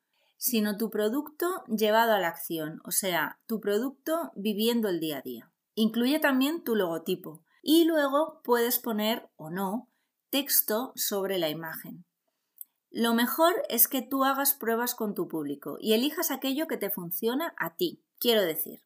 sino 0.44 0.76
tu 0.76 0.90
producto 0.90 1.64
llevado 1.68 2.12
a 2.12 2.18
la 2.18 2.28
acción, 2.28 2.82
o 2.84 2.90
sea, 2.90 3.40
tu 3.46 3.62
producto 3.62 4.30
viviendo 4.34 4.90
el 4.90 5.00
día 5.00 5.16
a 5.16 5.22
día. 5.22 5.50
Incluye 5.74 6.18
también 6.18 6.62
tu 6.62 6.76
logotipo 6.76 7.42
y 7.62 7.86
luego 7.86 8.42
puedes 8.44 8.78
poner 8.78 9.26
o 9.36 9.48
no 9.48 9.88
texto 10.28 10.92
sobre 10.96 11.38
la 11.38 11.48
imagen. 11.48 12.04
Lo 12.90 13.14
mejor 13.14 13.54
es 13.70 13.88
que 13.88 14.02
tú 14.02 14.22
hagas 14.22 14.52
pruebas 14.52 14.94
con 14.94 15.14
tu 15.14 15.28
público 15.28 15.78
y 15.80 15.94
elijas 15.94 16.30
aquello 16.30 16.66
que 16.66 16.76
te 16.76 16.90
funciona 16.90 17.54
a 17.56 17.76
ti. 17.76 18.04
Quiero 18.18 18.42
decir, 18.42 18.82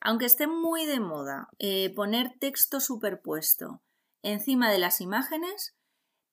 aunque 0.00 0.24
esté 0.24 0.46
muy 0.46 0.86
de 0.86 1.00
moda 1.00 1.50
eh, 1.58 1.92
poner 1.94 2.32
texto 2.38 2.80
superpuesto 2.80 3.82
encima 4.22 4.72
de 4.72 4.78
las 4.78 5.02
imágenes, 5.02 5.76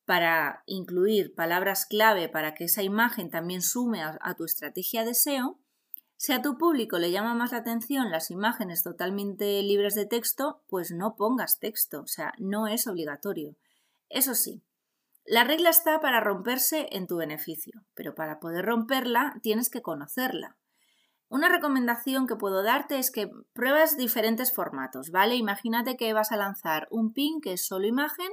para 0.05 0.63
incluir 0.65 1.36
palabras 1.36 1.86
clave 1.86 2.29
para 2.29 2.53
que 2.53 2.65
esa 2.65 2.84
imagen 2.84 3.29
también 3.29 3.62
sume 3.62 4.01
a, 4.03 4.34
tu 4.36 4.46
estrategia 4.46 5.05
de 5.05 5.13
SEO, 5.13 5.60
si 6.17 6.34
a 6.34 6.41
tu 6.41 6.58
público 6.58 7.00
le 7.00 7.12
llama 7.12 7.34
más 7.34 7.51
la 7.51 7.60
atención 7.60 8.12
las 8.12 8.29
imágenes 8.29 8.84
totalmente 8.84 9.62
libres 9.63 9.96
de 9.96 10.05
texto, 10.05 10.62
pues 10.67 10.91
no 10.91 11.15
pongas 11.15 11.60
texto, 11.60 12.01
o 12.01 12.08
sea, 12.08 12.34
no 12.38 12.67
es 12.67 12.88
obligatorio. 12.88 13.55
Eso 14.10 14.36
sí, 14.36 14.62
la 15.25 15.43
regla 15.43 15.70
está 15.70 16.00
para 16.00 16.20
romperse 16.20 16.89
en 16.91 17.08
tu 17.08 17.17
beneficio, 17.17 17.84
pero 17.93 18.13
para 18.15 18.39
poder 18.39 18.65
romperla 18.65 19.39
tienes 19.41 19.70
que 19.70 19.81
conocerla. 19.81 20.58
Una 21.29 21.48
recomendación 21.48 22.27
que 22.27 22.36
puedo 22.36 22.62
darte 22.62 23.00
es 23.00 23.10
que 23.10 23.31
pruebas 23.53 23.96
diferentes 23.96 24.53
formatos, 24.53 25.12
¿vale? 25.12 25.36
Imagínate 25.36 25.96
que 25.96 26.12
vas 26.12 26.34
a 26.34 26.38
lanzar 26.38 26.88
un 26.91 27.13
pin 27.13 27.39
que 27.39 27.53
es 27.53 27.65
solo 27.65 27.88
imagen 27.88 28.29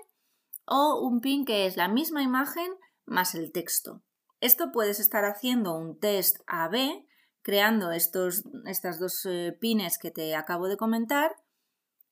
o 0.69 1.01
un 1.01 1.21
pin 1.21 1.45
que 1.45 1.67
es 1.67 1.77
la 1.77 1.89
misma 1.89 2.23
imagen 2.23 2.71
más 3.07 3.35
el 3.35 3.53
texto. 3.53 4.03
Esto 4.41 4.71
puedes 4.73 5.01
estar 5.01 5.25
haciendo 5.25 5.75
un 5.75 5.99
test 5.99 6.39
A-B, 6.47 7.07
creando 7.43 7.91
estos, 7.91 8.45
estas 8.67 9.01
dos 9.01 9.27
eh, 9.27 9.57
pines 9.61 9.99
que 9.99 10.11
te 10.11 10.37
acabo 10.37 10.69
de 10.69 10.77
comentar. 10.77 11.35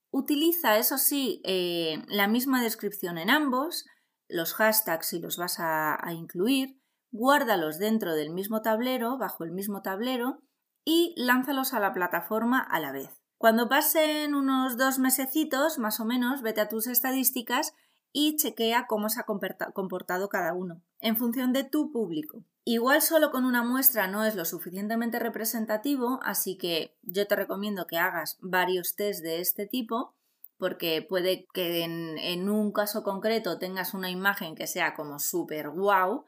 Utiliza, 0.09 0.77
eso 0.77 0.97
sí, 0.97 1.41
eh, 1.45 2.03
la 2.07 2.27
misma 2.27 2.61
descripción 2.61 3.17
en 3.17 3.29
ambos, 3.29 3.85
los 4.27 4.53
hashtags 4.53 5.07
si 5.07 5.19
los 5.19 5.37
vas 5.37 5.59
a, 5.59 5.95
a 6.05 6.13
incluir, 6.13 6.81
guárdalos 7.11 7.77
dentro 7.77 8.13
del 8.13 8.31
mismo 8.31 8.61
tablero, 8.61 9.17
bajo 9.17 9.43
el 9.43 9.51
mismo 9.51 9.81
tablero, 9.81 10.41
y 10.83 11.13
lánzalos 11.17 11.73
a 11.73 11.79
la 11.79 11.93
plataforma 11.93 12.59
a 12.59 12.79
la 12.79 12.91
vez. 12.91 13.09
Cuando 13.37 13.69
pasen 13.69 14.33
unos 14.33 14.77
dos 14.77 14.99
mesecitos, 14.99 15.77
más 15.77 15.99
o 15.99 16.05
menos, 16.05 16.41
vete 16.41 16.61
a 16.61 16.69
tus 16.69 16.87
estadísticas 16.87 17.73
y 18.11 18.35
chequea 18.35 18.85
cómo 18.87 19.09
se 19.09 19.19
ha 19.19 19.25
comportado 19.25 20.29
cada 20.29 20.53
uno, 20.53 20.81
en 20.99 21.17
función 21.17 21.53
de 21.53 21.63
tu 21.63 21.91
público. 21.91 22.43
Igual 22.69 23.01
solo 23.01 23.31
con 23.31 23.45
una 23.45 23.63
muestra 23.63 24.07
no 24.07 24.25
es 24.25 24.35
lo 24.35 24.43
suficientemente 24.43 25.19
representativo, 25.19 26.19
así 26.21 26.57
que 26.57 26.97
yo 27.01 27.25
te 27.25 27.37
recomiendo 27.37 27.87
que 27.87 27.97
hagas 27.97 28.37
varios 28.41 28.95
test 28.95 29.23
de 29.23 29.39
este 29.39 29.67
tipo, 29.67 30.13
porque 30.57 31.05
puede 31.07 31.47
que 31.53 31.83
en, 31.83 32.49
un 32.49 32.73
caso 32.73 33.03
concreto 33.03 33.57
tengas 33.57 33.93
una 33.93 34.09
imagen 34.09 34.55
que 34.55 34.67
sea 34.67 34.95
como 34.95 35.19
súper 35.19 35.69
wow, 35.69 36.25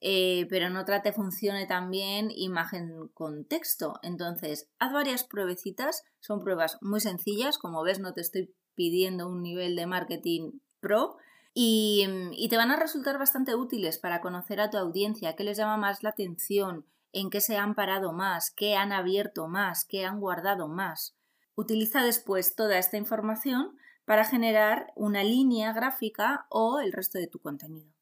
eh, 0.00 0.46
pero 0.48 0.66
en 0.66 0.76
otra 0.76 1.02
te 1.02 1.12
funcione 1.12 1.66
también 1.66 2.30
imagen 2.30 3.08
con 3.12 3.44
texto. 3.44 3.98
Entonces, 4.02 4.68
haz 4.78 4.92
varias 4.92 5.24
pruebecitas, 5.24 6.04
son 6.20 6.40
pruebas 6.40 6.78
muy 6.82 7.00
sencillas, 7.00 7.58
como 7.58 7.82
ves 7.82 7.98
no 7.98 8.12
te 8.12 8.20
estoy 8.20 8.54
pidiendo 8.76 9.28
un 9.28 9.42
nivel 9.42 9.74
de 9.74 9.86
marketing 9.86 10.52
pro, 10.80 11.18
Mm, 11.54 12.32
y, 12.32 12.48
te 12.48 12.56
van 12.56 12.70
a 12.70 12.76
resultar 12.76 13.18
bastante 13.18 13.54
útiles 13.54 13.98
para 13.98 14.20
conocer 14.20 14.60
a 14.60 14.70
tu 14.70 14.78
audiencia, 14.78 15.34
qué 15.34 15.44
les 15.44 15.56
llama 15.56 15.76
más 15.76 16.02
la 16.02 16.10
atención, 16.10 16.86
en 17.12 17.28
qué 17.30 17.40
se 17.40 17.56
han 17.56 17.74
parado 17.74 18.12
más, 18.12 18.50
qué 18.52 18.76
han 18.76 18.92
abierto 18.92 19.48
más, 19.48 19.84
qué 19.84 20.04
han 20.04 20.20
guardado 20.20 20.68
más. 20.68 21.16
Utiliza 21.56 22.02
después 22.02 22.54
toda 22.54 22.78
esta 22.78 22.96
información 22.96 23.76
para 24.04 24.24
generar 24.24 24.92
una 24.94 25.24
línea 25.24 25.72
gráfica 25.72 26.46
o 26.50 26.80
el 26.80 26.92
resto 26.92 27.18
de 27.18 27.26
tu 27.26 27.40
contenido. 27.40 27.92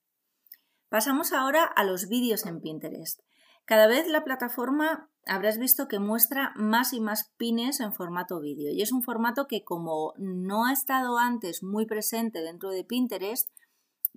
Pasamos 0.89 1.33
ahora 1.33 1.65
a 1.65 1.85
los 1.85 2.09
vídeos 2.09 2.47
en 2.47 2.61
Pinterest. 2.61 3.21
Cada 3.69 3.87
vez 3.87 4.09
la 4.09 4.25
plataforma 4.25 5.11
habrás 5.27 5.59
visto 5.59 5.89
que 5.89 5.99
muestra 5.99 6.53
más 6.57 6.95
y 6.95 7.03
más 7.03 7.35
pines 7.37 7.81
en 7.81 7.93
formato 7.93 8.41
vídeo 8.41 8.73
y 8.73 8.81
es 8.81 8.93
un 8.93 9.03
formato 9.03 9.47
que 9.47 9.63
como 9.63 10.15
no 10.17 10.65
ha 10.65 10.73
estado 10.73 11.19
antes 11.19 11.63
muy 11.63 11.85
presente 11.85 12.41
dentro 12.41 12.71
de 12.71 12.83
Pinterest, 12.83 13.51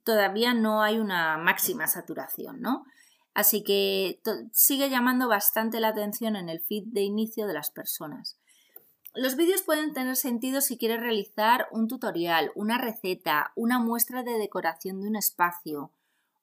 todavía 0.06 0.54
no 0.54 0.82
hay 0.82 1.00
una 1.00 1.38
máxima 1.38 1.88
saturación, 1.88 2.62
¿no? 2.62 2.86
Así 3.34 3.62
que 3.62 4.22
sigue 4.54 4.90
llamando 4.90 5.28
bastante 5.28 5.82
la 5.82 5.90
atención 5.90 6.38
en 6.38 6.48
el 6.48 6.62
feed 6.62 6.86
de 6.86 7.02
inicio 7.02 7.46
de 7.46 7.54
las 7.54 7.72
personas. 7.72 8.40
Los 9.14 9.36
vídeos 9.36 9.64
pueden 9.64 9.92
tener 9.92 10.16
sentido 10.16 10.62
si 10.62 10.78
quieres 10.78 11.02
realizar 11.02 11.68
un 11.72 11.90
tutorial, 11.90 12.54
una 12.56 12.78
receta, 12.78 13.52
una 13.58 13.80
muestra 13.80 14.24
de 14.24 14.38
decoración 14.38 15.02
de 15.02 15.10
un 15.10 15.18
espacio, 15.18 15.92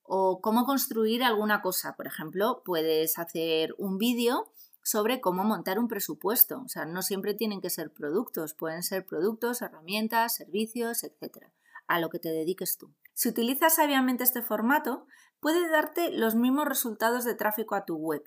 o 0.08 0.40
cómo 0.40 0.64
construir 0.64 1.22
alguna 1.22 1.60
cosa. 1.60 1.94
Por 1.96 2.06
ejemplo, 2.06 2.62
puedes 2.64 3.18
hacer 3.18 3.74
un 3.78 3.98
vídeo 3.98 4.50
sobre 4.82 5.20
cómo 5.20 5.44
montar 5.44 5.78
un 5.78 5.86
presupuesto. 5.86 6.62
O 6.64 6.68
sea, 6.68 6.86
no 6.86 7.02
siempre 7.02 7.34
tienen 7.34 7.60
que 7.60 7.70
ser 7.70 7.92
productos, 7.92 8.54
pueden 8.54 8.82
ser 8.82 9.04
productos, 9.04 9.60
herramientas, 9.60 10.34
servicios, 10.34 11.04
etc. 11.04 11.48
a 11.86 12.00
lo 12.00 12.08
que 12.08 12.18
te 12.18 12.30
dediques 12.30 12.78
tú. 12.78 12.94
Si 13.12 13.28
utilizas 13.28 13.74
sabiamente 13.74 14.24
este 14.24 14.42
formato, 14.42 15.06
puede 15.40 15.68
darte 15.68 16.10
los 16.10 16.34
mismos 16.34 16.66
resultados 16.66 17.24
de 17.24 17.34
tráfico 17.34 17.74
a 17.74 17.84
tu 17.84 17.96
web, 17.96 18.22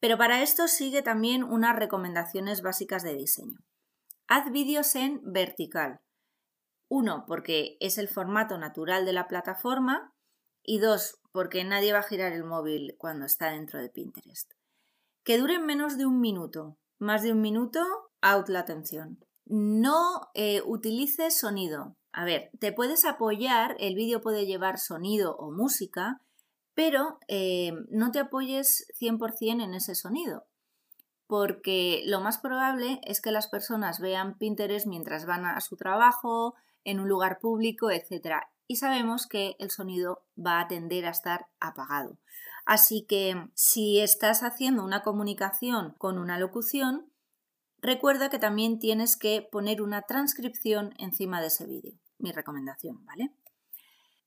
pero 0.00 0.16
para 0.16 0.42
esto 0.42 0.68
sigue 0.68 1.02
también 1.02 1.42
unas 1.42 1.74
recomendaciones 1.74 2.62
básicas 2.62 3.02
de 3.02 3.14
diseño. 3.14 3.58
Haz 4.28 4.52
vídeos 4.52 4.94
en 4.94 5.20
vertical. 5.24 6.00
Uno, 6.88 7.24
porque 7.26 7.76
es 7.80 7.98
el 7.98 8.08
formato 8.08 8.56
natural 8.56 9.04
de 9.04 9.12
la 9.12 9.26
plataforma 9.26 10.14
y 10.68 10.80
dos, 10.80 11.18
porque 11.32 11.64
nadie 11.64 11.94
va 11.94 12.00
a 12.00 12.02
girar 12.02 12.34
el 12.34 12.44
móvil 12.44 12.94
cuando 12.98 13.24
está 13.24 13.52
dentro 13.52 13.80
de 13.80 13.88
Pinterest. 13.88 14.52
Que 15.24 15.38
duren 15.38 15.64
menos 15.64 15.96
de 15.96 16.04
un 16.04 16.20
minuto. 16.20 16.76
Más 16.98 17.22
de 17.22 17.32
un 17.32 17.40
minuto, 17.40 17.80
out 18.20 18.50
la 18.50 18.60
atención. 18.60 19.24
No 19.46 20.28
eh, 20.34 20.60
utilices 20.66 21.38
sonido. 21.38 21.96
A 22.12 22.26
ver, 22.26 22.50
te 22.60 22.72
puedes 22.72 23.06
apoyar, 23.06 23.76
el 23.78 23.94
vídeo 23.94 24.20
puede 24.20 24.44
llevar 24.44 24.78
sonido 24.78 25.36
o 25.36 25.50
música, 25.50 26.20
pero 26.74 27.18
eh, 27.28 27.72
no 27.88 28.10
te 28.10 28.18
apoyes 28.18 28.86
100% 29.00 29.64
en 29.64 29.72
ese 29.72 29.94
sonido, 29.94 30.44
porque 31.26 32.02
lo 32.04 32.20
más 32.20 32.36
probable 32.36 33.00
es 33.04 33.22
que 33.22 33.32
las 33.32 33.48
personas 33.48 34.00
vean 34.00 34.36
Pinterest 34.36 34.86
mientras 34.86 35.24
van 35.24 35.46
a 35.46 35.58
su 35.62 35.76
trabajo, 35.76 36.56
en 36.84 37.00
un 37.00 37.08
lugar 37.08 37.38
público, 37.38 37.90
etc. 37.90 38.42
Y 38.68 38.76
sabemos 38.76 39.26
que 39.26 39.56
el 39.58 39.72
sonido 39.72 40.22
va 40.38 40.60
a 40.60 40.68
tender 40.68 41.06
a 41.06 41.10
estar 41.10 41.46
apagado. 41.58 42.18
Así 42.64 43.04
que 43.08 43.48
si 43.54 43.98
estás 43.98 44.44
haciendo 44.44 44.84
una 44.84 45.02
comunicación 45.02 45.94
con 45.98 46.18
una 46.18 46.38
locución, 46.38 47.10
recuerda 47.80 48.30
que 48.30 48.38
también 48.38 48.78
tienes 48.78 49.16
que 49.16 49.42
poner 49.50 49.82
una 49.82 50.02
transcripción 50.02 50.94
encima 50.98 51.40
de 51.40 51.48
ese 51.48 51.66
vídeo. 51.66 51.94
Mi 52.18 52.30
recomendación, 52.30 53.04
¿vale? 53.04 53.32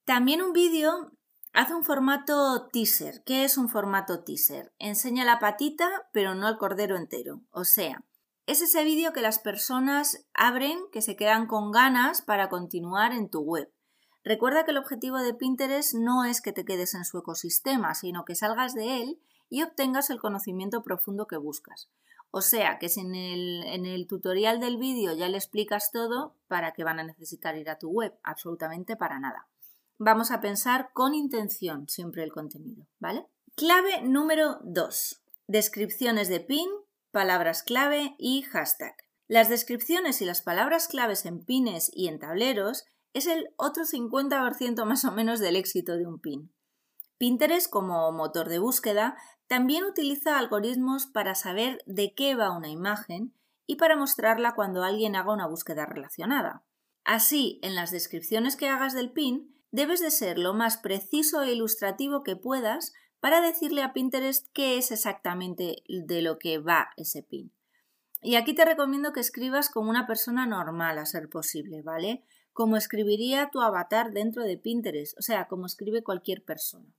También 0.03 0.41
un 0.41 0.51
vídeo 0.51 1.13
Haz 1.53 1.69
un 1.71 1.83
formato 1.83 2.69
teaser. 2.71 3.23
¿Qué 3.25 3.43
es 3.43 3.57
un 3.57 3.67
formato 3.67 4.23
teaser? 4.23 4.71
Enseña 4.79 5.25
la 5.25 5.39
patita, 5.39 6.07
pero 6.13 6.33
no 6.33 6.47
el 6.47 6.57
cordero 6.57 6.95
entero. 6.95 7.41
O 7.51 7.65
sea, 7.65 8.05
es 8.45 8.61
ese 8.61 8.85
vídeo 8.85 9.11
que 9.11 9.21
las 9.21 9.39
personas 9.39 10.25
abren, 10.33 10.79
que 10.93 11.01
se 11.01 11.17
quedan 11.17 11.47
con 11.47 11.71
ganas 11.71 12.21
para 12.21 12.47
continuar 12.47 13.11
en 13.11 13.29
tu 13.29 13.41
web. 13.41 13.69
Recuerda 14.23 14.65
que 14.65 14.71
el 14.71 14.77
objetivo 14.77 15.17
de 15.17 15.33
Pinterest 15.33 15.93
no 15.93 16.25
es 16.25 16.41
que 16.41 16.53
te 16.53 16.65
quedes 16.65 16.93
en 16.93 17.05
su 17.05 17.17
ecosistema, 17.17 17.95
sino 17.95 18.25
que 18.25 18.35
salgas 18.35 18.73
de 18.73 19.01
él 19.01 19.19
y 19.49 19.63
obtengas 19.63 20.09
el 20.09 20.19
conocimiento 20.19 20.83
profundo 20.83 21.27
que 21.27 21.37
buscas. 21.37 21.89
O 22.29 22.41
sea 22.41 22.79
que 22.79 22.87
si 22.87 23.01
en 23.01 23.15
el, 23.15 23.63
en 23.65 23.85
el 23.85 24.07
tutorial 24.07 24.59
del 24.59 24.77
vídeo 24.77 25.13
ya 25.13 25.27
le 25.27 25.37
explicas 25.37 25.91
todo, 25.91 26.35
¿para 26.47 26.73
qué 26.73 26.83
van 26.83 26.99
a 26.99 27.03
necesitar 27.03 27.57
ir 27.57 27.69
a 27.69 27.79
tu 27.79 27.89
web? 27.89 28.13
Absolutamente 28.23 28.95
para 28.95 29.19
nada 29.19 29.47
vamos 30.03 30.31
a 30.31 30.41
pensar 30.41 30.89
con 30.93 31.13
intención 31.13 31.87
siempre 31.87 32.23
el 32.23 32.31
contenido, 32.31 32.87
¿vale? 32.97 33.27
Clave 33.55 34.01
número 34.01 34.57
2. 34.63 35.21
Descripciones 35.45 36.27
de 36.27 36.39
pin, 36.39 36.67
palabras 37.11 37.61
clave 37.61 38.15
y 38.17 38.41
hashtag. 38.41 38.95
Las 39.27 39.47
descripciones 39.47 40.19
y 40.23 40.25
las 40.25 40.41
palabras 40.41 40.87
claves 40.87 41.27
en 41.27 41.45
pines 41.45 41.91
y 41.93 42.07
en 42.07 42.17
tableros 42.17 42.85
es 43.13 43.27
el 43.27 43.49
otro 43.57 43.83
50% 43.83 44.85
más 44.85 45.05
o 45.05 45.11
menos 45.11 45.39
del 45.39 45.55
éxito 45.55 45.95
de 45.97 46.05
un 46.07 46.19
pin. 46.19 46.53
Pinterest, 47.17 47.69
como 47.69 48.11
motor 48.11 48.49
de 48.49 48.59
búsqueda, 48.59 49.15
también 49.47 49.83
utiliza 49.83 50.39
algoritmos 50.39 51.07
para 51.07 51.35
saber 51.35 51.83
de 51.85 52.13
qué 52.15 52.35
va 52.35 52.55
una 52.55 52.69
imagen 52.69 53.35
y 53.67 53.75
para 53.75 53.95
mostrarla 53.95 54.55
cuando 54.55 54.83
alguien 54.83 55.15
haga 55.15 55.33
una 55.33 55.47
búsqueda 55.47 55.85
relacionada. 55.85 56.63
Así, 57.03 57.59
en 57.61 57.75
las 57.75 57.91
descripciones 57.91 58.55
que 58.55 58.69
hagas 58.69 58.93
del 58.93 59.11
pin, 59.11 59.55
debes 59.71 59.99
de 59.99 60.11
ser 60.11 60.37
lo 60.37 60.53
más 60.53 60.77
preciso 60.77 61.43
e 61.43 61.51
ilustrativo 61.51 62.23
que 62.23 62.35
puedas 62.35 62.93
para 63.19 63.41
decirle 63.41 63.83
a 63.83 63.93
Pinterest 63.93 64.47
qué 64.53 64.77
es 64.77 64.91
exactamente 64.91 65.83
de 65.87 66.21
lo 66.21 66.39
que 66.39 66.57
va 66.57 66.89
ese 66.97 67.23
pin. 67.23 67.53
Y 68.21 68.35
aquí 68.35 68.53
te 68.53 68.65
recomiendo 68.65 69.13
que 69.13 69.19
escribas 69.19 69.69
como 69.69 69.89
una 69.89 70.05
persona 70.05 70.45
normal 70.45 70.97
a 70.97 71.05
ser 71.05 71.29
posible, 71.29 71.81
¿vale? 71.81 72.23
Como 72.53 72.77
escribiría 72.77 73.49
tu 73.51 73.61
avatar 73.61 74.11
dentro 74.11 74.43
de 74.43 74.57
Pinterest, 74.57 75.17
o 75.17 75.21
sea, 75.21 75.47
como 75.47 75.65
escribe 75.65 76.03
cualquier 76.03 76.43
persona. 76.43 76.93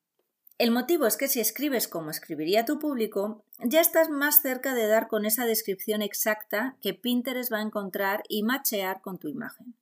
El 0.59 0.71
motivo 0.71 1.07
es 1.07 1.17
que 1.17 1.29
si 1.29 1.41
escribes 1.41 1.89
como 1.89 2.11
escribiría 2.11 2.65
tu 2.65 2.79
público, 2.79 3.45
ya 3.59 3.81
estás 3.81 4.11
más 4.11 4.43
cerca 4.43 4.75
de 4.75 4.87
dar 4.87 5.09
con 5.09 5.25
esa 5.25 5.45
descripción 5.45 6.03
exacta 6.03 6.77
que 6.81 6.95
Pinterest 6.95 7.53
va 7.53 7.59
a 7.59 7.63
encontrar 7.63 8.23
y 8.29 8.45
machear 8.45 9.01
con 9.01 9.19
tu 9.19 9.29
imagen. 9.29 9.75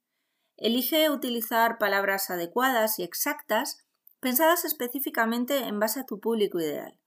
Elige 0.57 1.11
utilizar 1.11 1.79
palabras 1.79 2.31
adecuadas 2.31 2.99
y 2.99 3.03
exactas 3.03 3.85
pensadas 4.21 4.65
específicamente 4.65 5.65
en 5.65 5.81
base 5.81 6.01
a 6.01 6.07
tu 6.07 6.21
público 6.21 6.61
ideal. 6.61 6.99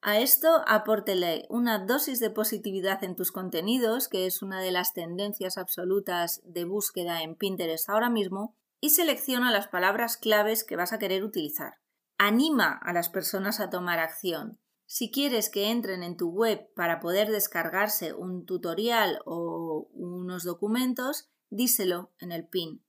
A 0.00 0.20
esto 0.20 0.62
apórtele 0.66 1.46
una 1.48 1.84
dosis 1.84 2.20
de 2.20 2.30
positividad 2.30 3.02
en 3.02 3.16
tus 3.16 3.32
contenidos, 3.32 4.08
que 4.08 4.26
es 4.26 4.42
una 4.42 4.60
de 4.60 4.70
las 4.70 4.94
tendencias 4.94 5.58
absolutas 5.58 6.40
de 6.44 6.64
búsqueda 6.64 7.22
en 7.22 7.34
Pinterest 7.34 7.90
ahora 7.90 8.08
mismo, 8.08 8.54
y 8.80 8.90
selecciona 8.90 9.50
las 9.50 9.66
palabras 9.66 10.16
claves 10.16 10.62
que 10.62 10.76
vas 10.76 10.92
a 10.92 11.00
querer 11.00 11.24
utilizar. 11.24 11.78
Anima 12.16 12.78
a 12.80 12.92
las 12.92 13.08
personas 13.08 13.58
a 13.58 13.70
tomar 13.70 13.98
acción. 13.98 14.60
Si 14.86 15.10
quieres 15.10 15.50
que 15.50 15.70
entren 15.70 16.02
en 16.02 16.16
tu 16.16 16.30
web 16.30 16.72
para 16.74 17.00
poder 17.00 17.30
descargarse 17.30 18.14
un 18.14 18.46
tutorial 18.46 19.18
o 19.26 19.88
unos 19.92 20.44
documentos, 20.44 21.28
díselo 21.50 22.12
en 22.20 22.30
el 22.32 22.46
pin. 22.46 22.84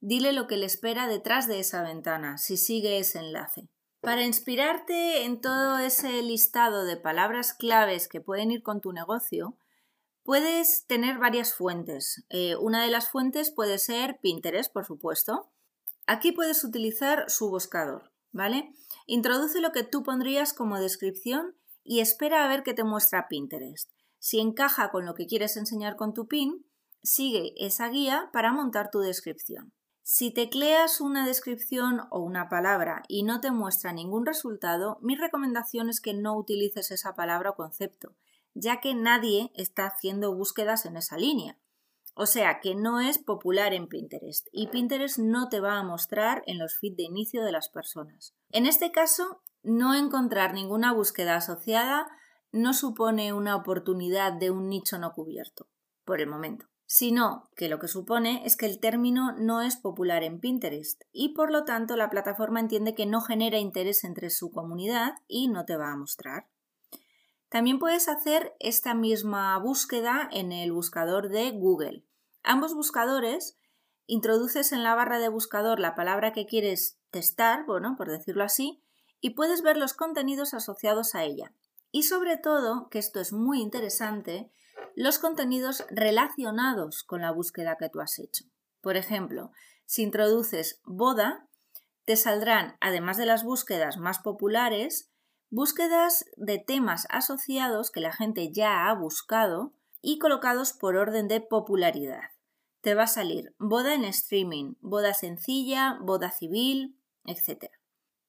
Dile 0.00 0.32
lo 0.32 0.46
que 0.46 0.56
le 0.56 0.66
espera 0.66 1.08
detrás 1.08 1.48
de 1.48 1.58
esa 1.58 1.82
ventana, 1.82 2.38
si 2.38 2.56
sigue 2.56 2.98
ese 2.98 3.18
enlace. 3.18 3.68
Para 4.02 4.24
inspirarte 4.24 5.22
en 5.22 5.40
todo 5.40 5.78
ese 5.78 6.22
listado 6.22 6.84
de 6.84 6.96
palabras 6.96 7.54
claves 7.54 8.08
que 8.08 8.20
pueden 8.20 8.50
ir 8.50 8.64
con 8.64 8.80
tu 8.80 8.92
negocio, 8.92 9.56
puedes 10.24 10.86
tener 10.88 11.18
varias 11.18 11.54
fuentes. 11.54 12.24
Eh, 12.28 12.56
una 12.56 12.82
de 12.82 12.90
las 12.90 13.08
fuentes 13.08 13.52
puede 13.52 13.78
ser 13.78 14.18
Pinterest, 14.20 14.72
por 14.72 14.84
supuesto. 14.84 15.52
Aquí 16.08 16.32
puedes 16.32 16.64
utilizar 16.64 17.30
su 17.30 17.48
buscador, 17.48 18.10
¿vale? 18.32 18.74
Introduce 19.06 19.60
lo 19.60 19.70
que 19.70 19.84
tú 19.84 20.02
pondrías 20.02 20.52
como 20.52 20.80
descripción 20.80 21.54
y 21.84 22.00
espera 22.00 22.44
a 22.44 22.48
ver 22.48 22.64
qué 22.64 22.74
te 22.74 22.82
muestra 22.82 23.28
Pinterest. 23.28 23.88
Si 24.18 24.40
encaja 24.40 24.90
con 24.90 25.06
lo 25.06 25.14
que 25.14 25.28
quieres 25.28 25.56
enseñar 25.56 25.94
con 25.94 26.12
tu 26.12 26.26
pin, 26.26 26.66
sigue 27.04 27.54
esa 27.56 27.88
guía 27.88 28.30
para 28.32 28.52
montar 28.52 28.90
tu 28.90 28.98
descripción. 28.98 29.72
Si 30.04 30.32
tecleas 30.32 31.00
una 31.00 31.24
descripción 31.24 32.02
o 32.10 32.18
una 32.18 32.48
palabra 32.48 33.02
y 33.06 33.22
no 33.22 33.40
te 33.40 33.52
muestra 33.52 33.92
ningún 33.92 34.26
resultado, 34.26 34.98
mi 35.00 35.14
recomendación 35.14 35.88
es 35.88 36.00
que 36.00 36.12
no 36.12 36.36
utilices 36.36 36.90
esa 36.90 37.14
palabra 37.14 37.50
o 37.50 37.54
concepto, 37.54 38.16
ya 38.52 38.80
que 38.80 38.96
nadie 38.96 39.52
está 39.54 39.86
haciendo 39.86 40.34
búsquedas 40.34 40.86
en 40.86 40.96
esa 40.96 41.16
línea. 41.16 41.56
O 42.14 42.26
sea 42.26 42.58
que 42.60 42.74
no 42.74 43.00
es 43.00 43.18
popular 43.18 43.72
en 43.72 43.86
Pinterest 43.86 44.48
y 44.50 44.66
Pinterest 44.66 45.18
no 45.18 45.48
te 45.48 45.60
va 45.60 45.78
a 45.78 45.84
mostrar 45.84 46.42
en 46.46 46.58
los 46.58 46.76
feeds 46.78 46.96
de 46.96 47.04
inicio 47.04 47.44
de 47.44 47.52
las 47.52 47.68
personas. 47.68 48.34
En 48.50 48.66
este 48.66 48.90
caso, 48.90 49.40
no 49.62 49.94
encontrar 49.94 50.52
ninguna 50.52 50.92
búsqueda 50.92 51.36
asociada 51.36 52.08
no 52.50 52.74
supone 52.74 53.32
una 53.32 53.54
oportunidad 53.54 54.32
de 54.32 54.50
un 54.50 54.68
nicho 54.68 54.98
no 54.98 55.12
cubierto, 55.12 55.68
por 56.04 56.20
el 56.20 56.26
momento 56.26 56.71
sino 56.92 57.48
que 57.56 57.70
lo 57.70 57.78
que 57.78 57.88
supone 57.88 58.42
es 58.44 58.54
que 58.54 58.66
el 58.66 58.78
término 58.78 59.32
no 59.32 59.62
es 59.62 59.76
popular 59.76 60.22
en 60.22 60.40
Pinterest 60.40 61.04
y 61.10 61.30
por 61.30 61.50
lo 61.50 61.64
tanto 61.64 61.96
la 61.96 62.10
plataforma 62.10 62.60
entiende 62.60 62.94
que 62.94 63.06
no 63.06 63.22
genera 63.22 63.56
interés 63.56 64.04
entre 64.04 64.28
su 64.28 64.50
comunidad 64.50 65.14
y 65.26 65.48
no 65.48 65.64
te 65.64 65.78
va 65.78 65.90
a 65.90 65.96
mostrar. 65.96 66.48
También 67.48 67.78
puedes 67.78 68.08
hacer 68.08 68.54
esta 68.60 68.92
misma 68.92 69.58
búsqueda 69.58 70.28
en 70.32 70.52
el 70.52 70.70
buscador 70.70 71.30
de 71.30 71.52
Google. 71.52 72.04
Ambos 72.42 72.74
buscadores 72.74 73.56
introduces 74.04 74.70
en 74.72 74.82
la 74.82 74.94
barra 74.94 75.18
de 75.18 75.30
buscador 75.30 75.80
la 75.80 75.94
palabra 75.94 76.34
que 76.34 76.44
quieres 76.44 76.98
testar, 77.10 77.64
bueno, 77.64 77.94
por 77.96 78.10
decirlo 78.10 78.44
así, 78.44 78.82
y 79.18 79.30
puedes 79.30 79.62
ver 79.62 79.78
los 79.78 79.94
contenidos 79.94 80.52
asociados 80.52 81.14
a 81.14 81.24
ella. 81.24 81.54
Y 81.90 82.02
sobre 82.02 82.36
todo, 82.36 82.90
que 82.90 82.98
esto 82.98 83.18
es 83.18 83.32
muy 83.32 83.62
interesante, 83.62 84.52
los 84.94 85.18
contenidos 85.18 85.84
relacionados 85.90 87.02
con 87.02 87.22
la 87.22 87.32
búsqueda 87.32 87.76
que 87.78 87.88
tú 87.88 88.00
has 88.00 88.18
hecho. 88.18 88.44
Por 88.80 88.96
ejemplo, 88.96 89.52
si 89.86 90.02
introduces 90.02 90.80
boda, 90.84 91.48
te 92.04 92.16
saldrán, 92.16 92.76
además 92.80 93.16
de 93.16 93.26
las 93.26 93.44
búsquedas 93.44 93.96
más 93.96 94.18
populares, 94.18 95.10
búsquedas 95.50 96.24
de 96.36 96.58
temas 96.58 97.06
asociados 97.10 97.90
que 97.90 98.00
la 98.00 98.12
gente 98.12 98.50
ya 98.52 98.88
ha 98.88 98.94
buscado 98.94 99.72
y 100.00 100.18
colocados 100.18 100.72
por 100.72 100.96
orden 100.96 101.28
de 101.28 101.40
popularidad. 101.40 102.30
Te 102.80 102.94
va 102.94 103.04
a 103.04 103.06
salir 103.06 103.54
boda 103.58 103.94
en 103.94 104.04
streaming, 104.04 104.74
boda 104.80 105.14
sencilla, 105.14 105.98
boda 106.00 106.30
civil, 106.32 106.98
etc. 107.24 107.70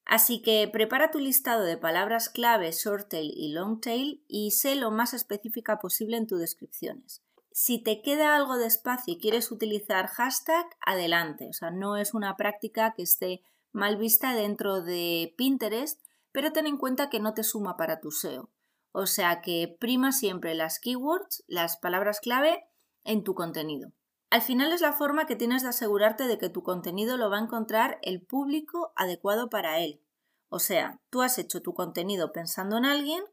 Así 0.05 0.41
que 0.41 0.67
prepara 0.71 1.11
tu 1.11 1.19
listado 1.19 1.63
de 1.63 1.77
palabras 1.77 2.29
clave 2.29 2.71
short 2.71 3.09
tail 3.09 3.31
y 3.35 3.53
long 3.53 3.79
tail 3.79 4.23
y 4.27 4.51
sé 4.51 4.75
lo 4.75 4.91
más 4.91 5.13
específica 5.13 5.79
posible 5.79 6.17
en 6.17 6.27
tus 6.27 6.39
descripciones. 6.39 7.23
Si 7.51 7.81
te 7.81 8.01
queda 8.01 8.35
algo 8.35 8.57
de 8.57 8.65
espacio 8.65 9.13
y 9.13 9.19
quieres 9.19 9.51
utilizar 9.51 10.07
hashtag, 10.07 10.65
adelante. 10.85 11.47
O 11.47 11.53
sea, 11.53 11.71
no 11.71 11.97
es 11.97 12.13
una 12.13 12.35
práctica 12.35 12.93
que 12.95 13.03
esté 13.03 13.43
mal 13.71 13.97
vista 13.97 14.33
dentro 14.33 14.81
de 14.81 15.33
Pinterest, 15.37 16.03
pero 16.31 16.51
ten 16.51 16.67
en 16.67 16.77
cuenta 16.77 17.09
que 17.09 17.19
no 17.19 17.33
te 17.33 17.43
suma 17.43 17.77
para 17.77 17.99
tu 17.99 18.11
SEO. 18.11 18.49
O 18.91 19.05
sea 19.05 19.41
que 19.41 19.75
prima 19.79 20.11
siempre 20.11 20.53
las 20.55 20.79
keywords, 20.79 21.43
las 21.47 21.77
palabras 21.77 22.19
clave, 22.19 22.65
en 23.03 23.23
tu 23.23 23.35
contenido. 23.35 23.91
Al 24.33 24.41
final 24.41 24.73
es 24.73 24.81
la 24.81 24.93
forma 24.93 25.27
que 25.27 25.35
tienes 25.35 25.61
de 25.61 25.69
asegurarte 25.69 26.25
de 26.25 26.39
que 26.39 26.49
tu 26.49 26.63
contenido 26.63 27.17
lo 27.17 27.29
va 27.29 27.37
a 27.37 27.43
encontrar 27.43 27.99
el 28.01 28.19
público 28.19 28.91
adecuado 28.95 29.51
para 29.51 29.77
él. 29.77 30.01
O 30.49 30.57
sea, 30.57 30.99
tú 31.11 31.21
has 31.21 31.37
hecho 31.37 31.61
tu 31.61 31.75
contenido 31.75 32.31
pensando 32.31 32.79
en 32.79 32.85
alguien 32.85 33.23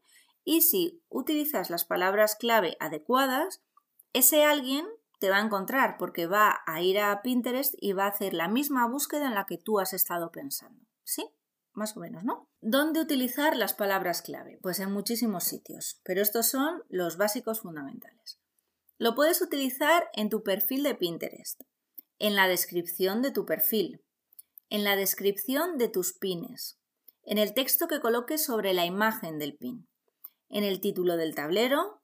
y 0.43 0.61
si 0.61 1.01
utilizas 1.09 1.71
las 1.71 1.85
palabras 1.85 2.35
clave 2.35 2.77
adecuadas, 2.79 3.63
ese 4.13 4.45
alguien 4.45 4.85
te 5.17 5.31
va 5.31 5.37
a 5.37 5.43
encontrar 5.43 5.97
porque 5.97 6.27
va 6.27 6.59
a 6.67 6.81
ir 6.83 6.99
a 6.99 7.23
Pinterest 7.23 7.73
y 7.79 7.93
va 7.93 8.05
a 8.05 8.09
hacer 8.09 8.35
la 8.35 8.47
misma 8.47 8.87
búsqueda 8.87 9.25
en 9.25 9.33
la 9.33 9.47
que 9.47 9.57
tú 9.57 9.79
has 9.79 9.93
estado 9.93 10.31
pensando. 10.31 10.85
¿Sí? 11.03 11.27
Más 11.73 11.97
o 11.97 11.99
menos, 11.99 12.23
¿no? 12.23 12.47
¿Dónde 12.61 13.01
utilizar 13.01 13.55
las 13.55 13.73
palabras 13.73 14.21
clave? 14.21 14.59
Pues 14.61 14.79
en 14.79 14.91
muchísimos 14.91 15.45
sitios, 15.45 15.99
pero 16.03 16.21
estos 16.21 16.45
son 16.45 16.83
los 16.89 17.17
básicos 17.17 17.61
fundamentales. 17.61 18.40
Lo 19.01 19.15
puedes 19.15 19.41
utilizar 19.41 20.11
en 20.13 20.29
tu 20.29 20.43
perfil 20.43 20.83
de 20.83 20.93
Pinterest, 20.93 21.59
en 22.19 22.35
la 22.35 22.47
descripción 22.47 23.23
de 23.23 23.31
tu 23.31 23.47
perfil, 23.47 24.03
en 24.69 24.83
la 24.83 24.95
descripción 24.95 25.79
de 25.79 25.87
tus 25.87 26.13
pines, 26.13 26.77
en 27.23 27.39
el 27.39 27.55
texto 27.55 27.87
que 27.87 27.99
coloques 27.99 28.45
sobre 28.45 28.75
la 28.75 28.85
imagen 28.85 29.39
del 29.39 29.55
pin, 29.55 29.87
en 30.49 30.63
el 30.63 30.81
título 30.81 31.17
del 31.17 31.33
tablero, 31.33 32.03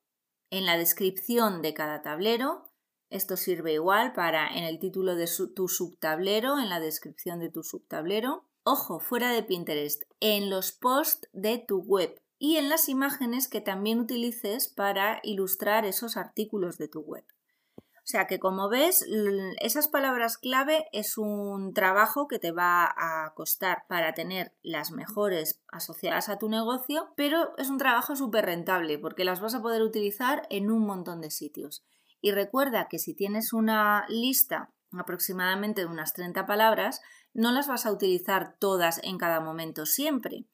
en 0.49 0.65
la 0.65 0.75
descripción 0.75 1.62
de 1.62 1.75
cada 1.75 2.01
tablero. 2.01 2.71
Esto 3.12 3.38
sirve 3.38 3.73
igual 3.73 4.13
para 4.13 4.47
en 4.47 4.63
el 4.63 4.79
título 4.79 5.13
de 5.13 5.29
tu 5.55 5.67
subtablero, 5.67 6.57
en 6.57 6.67
la 6.67 6.79
descripción 6.79 7.39
de 7.39 7.51
tu 7.51 7.62
subtablero. 7.62 8.47
Ojo, 8.63 8.99
fuera 8.99 9.31
de 9.31 9.43
Pinterest, 9.43 10.01
en 10.19 10.49
los 10.49 10.71
posts 10.71 11.29
de 11.31 11.60
tu 11.60 11.77
web 11.77 12.19
y 12.39 12.58
en 12.58 12.69
las 12.69 12.89
imágenes 12.89 13.47
que 13.47 13.62
también 13.62 14.00
utilices 14.00 14.67
para 14.67 15.19
ilustrar 15.23 15.86
esos 15.86 16.17
artículos 16.17 16.78
de 16.78 16.88
tu 16.88 17.02
web. 17.02 17.26
O 18.08 18.10
sea 18.10 18.26
que 18.26 18.39
como 18.39 18.69
ves, 18.69 19.06
esas 19.60 19.89
palabras 19.89 20.38
clave 20.38 20.88
es 20.93 21.17
un 21.17 21.73
trabajo 21.73 22.30
que 22.30 22.39
te 22.39 22.54
va 22.54 22.86
a 22.86 23.34
costar 23.34 23.84
para 23.89 24.13
tener 24.13 24.54
las 24.63 24.91
mejores 24.91 25.62
asociadas 25.67 26.30
a 26.30 26.38
tu 26.38 26.47
negocio, 26.47 27.12
pero 27.17 27.58
es 27.58 27.69
un 27.69 27.78
trabajo 27.78 28.15
súper 28.15 28.45
rentable 28.45 28.97
porque 28.97 29.26
las 29.26 29.41
vas 29.41 29.56
a 29.56 29.62
poder 29.62 29.82
utilizar 29.82 30.47
en 30.50 30.71
un 30.71 30.86
montón 30.86 31.19
de 31.19 31.32
sitios. 31.32 31.84
Y 32.21 32.32
recuerda 32.32 32.88
que 32.88 32.97
si 32.97 33.13
tienes 33.13 33.52
una 33.52 34.06
lista 34.08 34.71
aproximadamente 34.97 35.82
de 35.82 35.88
unas 35.88 36.13
30 36.13 36.45
palabras, 36.45 37.02
no 37.34 37.52
las 37.52 37.67
vas 37.67 37.86
a 37.86 37.91
utilizar 37.91 38.56
todas 38.58 39.02
en 39.04 39.17
cada 39.17 39.41
momento 39.41 39.86
siempre 39.86 40.45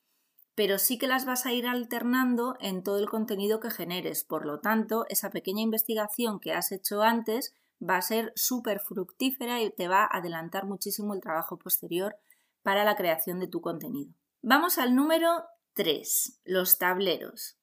pero 0.56 0.78
sí 0.78 0.98
que 0.98 1.08
las 1.08 1.26
vas 1.26 1.46
a 1.46 1.54
ir 1.54 1.68
alternando 1.68 2.56
en 2.60 2.84
todo 2.84 3.00
el 3.00 3.10
contenido 3.10 3.60
que 3.60 3.72
generes. 3.72 4.24
Por 4.24 4.46
lo 4.46 4.60
tanto, 4.60 5.06
esa 5.10 5.30
pequeña 5.30 5.62
investigación 5.62 6.40
que 6.40 6.54
has 6.54 6.72
hecho 6.72 7.02
antes 7.02 7.56
va 7.82 7.98
a 7.98 8.02
ser 8.02 8.32
súper 8.36 8.80
fructífera 8.80 9.62
y 9.62 9.72
te 9.72 9.88
va 9.88 10.04
a 10.04 10.18
adelantar 10.18 10.66
muchísimo 10.66 11.14
el 11.14 11.22
trabajo 11.22 11.58
posterior 11.58 12.16
para 12.62 12.84
la 12.84 12.96
creación 12.96 13.40
de 13.40 13.48
tu 13.48 13.62
contenido. 13.62 14.14
Vamos 14.42 14.78
al 14.78 14.96
número 14.96 15.44
3, 15.74 16.42
los 16.46 16.78
tableros. 16.78 17.58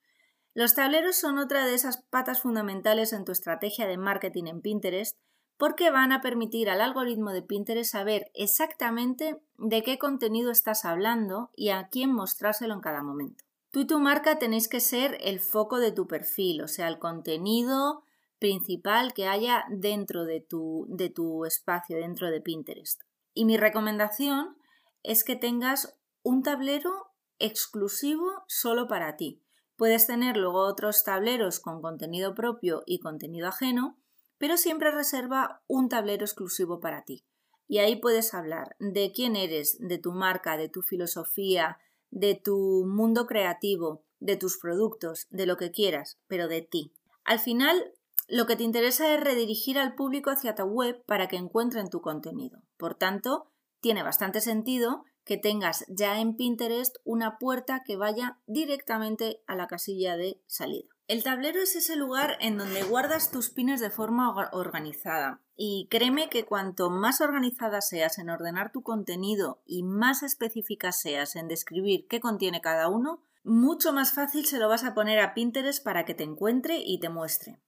Los 0.52 0.74
tableros 0.74 1.16
son 1.16 1.38
otra 1.38 1.64
de 1.64 1.74
esas 1.74 2.02
patas 2.02 2.42
fundamentales 2.42 3.12
en 3.12 3.24
tu 3.24 3.32
estrategia 3.32 3.86
de 3.86 3.96
marketing 3.96 4.44
en 4.46 4.60
Pinterest 4.60 5.16
porque 5.60 5.90
van 5.90 6.10
a 6.10 6.22
permitir 6.22 6.70
al 6.70 6.80
algoritmo 6.80 7.32
de 7.32 7.42
Pinterest 7.42 7.92
saber 7.92 8.30
exactamente 8.32 9.42
de 9.58 9.82
qué 9.82 9.98
contenido 9.98 10.50
estás 10.50 10.86
hablando 10.86 11.50
y 11.54 11.68
a 11.68 11.88
quién 11.90 12.14
mostrárselo 12.14 12.72
en 12.72 12.80
cada 12.80 13.02
momento. 13.02 13.44
Tú 13.70 13.80
y 13.80 13.86
tu 13.86 13.98
marca 13.98 14.38
tenéis 14.38 14.68
que 14.68 14.80
ser 14.80 15.18
el 15.20 15.38
foco 15.38 15.78
de 15.78 15.92
tu 15.92 16.06
perfil, 16.06 16.62
o 16.62 16.66
sea, 16.66 16.88
el 16.88 16.98
contenido 16.98 18.04
principal 18.38 19.12
que 19.12 19.28
haya 19.28 19.66
dentro 19.68 20.24
de 20.24 20.40
tu, 20.40 20.86
de 20.88 21.10
tu 21.10 21.44
espacio, 21.44 21.98
dentro 21.98 22.30
de 22.30 22.40
Pinterest. 22.40 23.02
Y 23.34 23.44
mi 23.44 23.58
recomendación 23.58 24.56
es 25.02 25.24
que 25.24 25.36
tengas 25.36 25.94
un 26.22 26.42
tablero 26.42 27.12
exclusivo 27.38 28.44
solo 28.48 28.88
para 28.88 29.18
ti. 29.18 29.42
Puedes 29.76 30.06
tener 30.06 30.38
luego 30.38 30.60
otros 30.60 31.04
tableros 31.04 31.60
con 31.60 31.82
contenido 31.82 32.34
propio 32.34 32.82
y 32.86 33.00
contenido 33.00 33.48
ajeno, 33.48 33.99
pero 34.40 34.56
siempre 34.56 34.90
reserva 34.90 35.62
un 35.66 35.90
tablero 35.90 36.24
exclusivo 36.24 36.80
para 36.80 37.04
ti. 37.04 37.26
Y 37.68 37.78
ahí 37.78 37.96
puedes 37.96 38.32
hablar 38.32 38.74
de 38.80 39.12
quién 39.12 39.36
eres, 39.36 39.76
de 39.78 39.98
tu 39.98 40.12
marca, 40.12 40.56
de 40.56 40.70
tu 40.70 40.80
filosofía, 40.80 41.78
de 42.10 42.36
tu 42.36 42.86
mundo 42.88 43.26
creativo, 43.26 44.02
de 44.18 44.36
tus 44.36 44.56
productos, 44.56 45.26
de 45.28 45.44
lo 45.44 45.58
que 45.58 45.70
quieras, 45.70 46.18
pero 46.26 46.48
de 46.48 46.62
ti. 46.62 46.94
Al 47.22 47.38
final, 47.38 47.92
lo 48.28 48.46
que 48.46 48.56
te 48.56 48.62
interesa 48.62 49.12
es 49.12 49.20
redirigir 49.20 49.78
al 49.78 49.94
público 49.94 50.30
hacia 50.30 50.54
tu 50.54 50.64
web 50.64 51.04
para 51.04 51.28
que 51.28 51.36
encuentren 51.36 51.90
tu 51.90 52.00
contenido. 52.00 52.62
Por 52.78 52.94
tanto, 52.94 53.50
tiene 53.80 54.02
bastante 54.02 54.40
sentido 54.40 55.04
que 55.24 55.36
tengas 55.36 55.84
ya 55.86 56.18
en 56.18 56.34
Pinterest 56.34 56.96
una 57.04 57.36
puerta 57.36 57.82
que 57.84 57.96
vaya 57.96 58.38
directamente 58.46 59.42
a 59.46 59.54
la 59.54 59.66
casilla 59.66 60.16
de 60.16 60.40
salida. 60.46 60.88
El 61.10 61.24
tablero 61.24 61.60
es 61.60 61.74
ese 61.74 61.96
lugar 61.96 62.36
en 62.38 62.56
donde 62.56 62.84
guardas 62.84 63.32
tus 63.32 63.50
pines 63.50 63.80
de 63.80 63.90
forma 63.90 64.32
organizada. 64.52 65.42
Y 65.56 65.88
créeme 65.90 66.28
que 66.28 66.44
cuanto 66.44 66.88
más 66.88 67.20
organizada 67.20 67.80
seas 67.80 68.20
en 68.20 68.30
ordenar 68.30 68.70
tu 68.70 68.84
contenido 68.84 69.60
y 69.66 69.82
más 69.82 70.22
específica 70.22 70.92
seas 70.92 71.34
en 71.34 71.48
describir 71.48 72.06
qué 72.06 72.20
contiene 72.20 72.60
cada 72.60 72.88
uno, 72.88 73.24
mucho 73.42 73.92
más 73.92 74.12
fácil 74.12 74.46
se 74.46 74.60
lo 74.60 74.68
vas 74.68 74.84
a 74.84 74.94
poner 74.94 75.18
a 75.18 75.34
Pinterest 75.34 75.82
para 75.82 76.04
que 76.04 76.14
te 76.14 76.22
encuentre 76.22 76.78
y 76.78 77.00
te 77.00 77.08
muestre. 77.08 77.60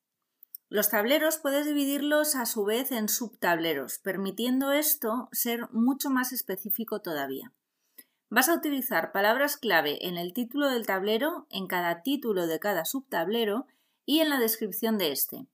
Los 0.69 0.91
tableros 0.91 1.39
puedes 1.39 1.67
dividirlos 1.67 2.37
a 2.37 2.47
su 2.47 2.65
vez 2.65 2.93
en 2.93 3.09
subtableros, 3.09 3.99
permitiendo 3.99 4.71
esto 4.71 5.29
ser 5.33 5.69
mucho 5.73 6.11
más 6.11 6.33
específico 6.33 7.01
todavía. 7.01 7.53
Vas 8.35 8.49
a 8.49 8.55
utilizar 8.55 9.13
palabras 9.13 9.59
clave 9.59 10.09
en 10.09 10.17
el 10.17 10.33
título 10.33 10.71
del 10.71 10.87
tablero, 10.87 11.47
en 11.51 11.67
cada 11.67 12.01
título 12.01 12.47
de 12.47 12.59
cada 12.59 12.87
subtablero 12.87 13.67
y 14.07 14.21
en 14.21 14.31
la 14.31 14.39
descripción 14.39 14.97
de 14.97 15.13
este. 15.13 15.49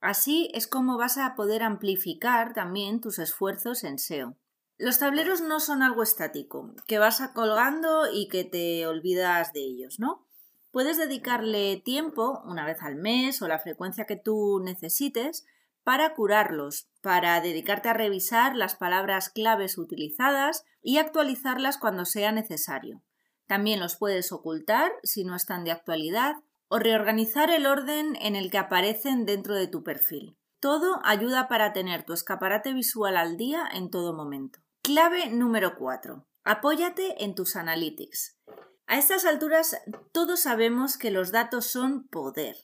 Así 0.00 0.50
es 0.54 0.66
como 0.66 0.96
vas 0.96 1.18
a 1.18 1.34
poder 1.34 1.62
amplificar 1.62 2.54
también 2.54 3.02
tus 3.02 3.18
esfuerzos 3.18 3.84
en 3.84 3.98
SEO. 3.98 4.38
Los 4.78 4.98
tableros 4.98 5.42
no 5.42 5.60
son 5.60 5.82
algo 5.82 6.02
estático, 6.02 6.74
que 6.86 6.98
vas 6.98 7.20
colgando 7.34 8.10
y 8.10 8.28
que 8.28 8.44
te 8.44 8.86
olvidas 8.86 9.52
de 9.52 9.60
ellos, 9.60 10.00
¿no? 10.00 10.26
Puedes 10.70 10.96
dedicarle 10.96 11.82
tiempo, 11.84 12.42
una 12.46 12.64
vez 12.64 12.80
al 12.80 12.96
mes 12.96 13.42
o 13.42 13.46
la 13.46 13.58
frecuencia 13.58 14.06
que 14.06 14.16
tú 14.16 14.58
necesites, 14.64 15.44
para 15.84 16.14
curarlos, 16.14 16.88
para 17.02 17.40
dedicarte 17.40 17.88
a 17.88 17.94
revisar 17.94 18.56
las 18.56 18.76
palabras 18.76 19.28
claves 19.28 19.76
utilizadas 19.76 20.64
y 20.80 20.98
actualizarlas 20.98 21.76
cuando 21.76 22.04
sea 22.04 22.32
necesario. 22.32 23.02
También 23.46 23.80
los 23.80 23.96
puedes 23.96 24.32
ocultar 24.32 24.92
si 25.02 25.24
no 25.24 25.36
están 25.36 25.64
de 25.64 25.72
actualidad 25.72 26.36
o 26.68 26.78
reorganizar 26.78 27.50
el 27.50 27.66
orden 27.66 28.16
en 28.16 28.36
el 28.36 28.50
que 28.50 28.58
aparecen 28.58 29.26
dentro 29.26 29.54
de 29.54 29.66
tu 29.66 29.82
perfil. 29.82 30.38
Todo 30.60 31.00
ayuda 31.04 31.48
para 31.48 31.72
tener 31.72 32.04
tu 32.04 32.12
escaparate 32.12 32.72
visual 32.72 33.16
al 33.16 33.36
día 33.36 33.68
en 33.70 33.90
todo 33.90 34.14
momento. 34.14 34.60
Clave 34.80 35.28
número 35.28 35.76
4. 35.76 36.26
Apóyate 36.44 37.24
en 37.24 37.34
tus 37.34 37.56
analytics. 37.56 38.38
A 38.86 38.96
estas 38.96 39.24
alturas 39.24 39.76
todos 40.12 40.40
sabemos 40.40 40.96
que 40.96 41.10
los 41.10 41.32
datos 41.32 41.66
son 41.66 42.06
poder. 42.08 42.56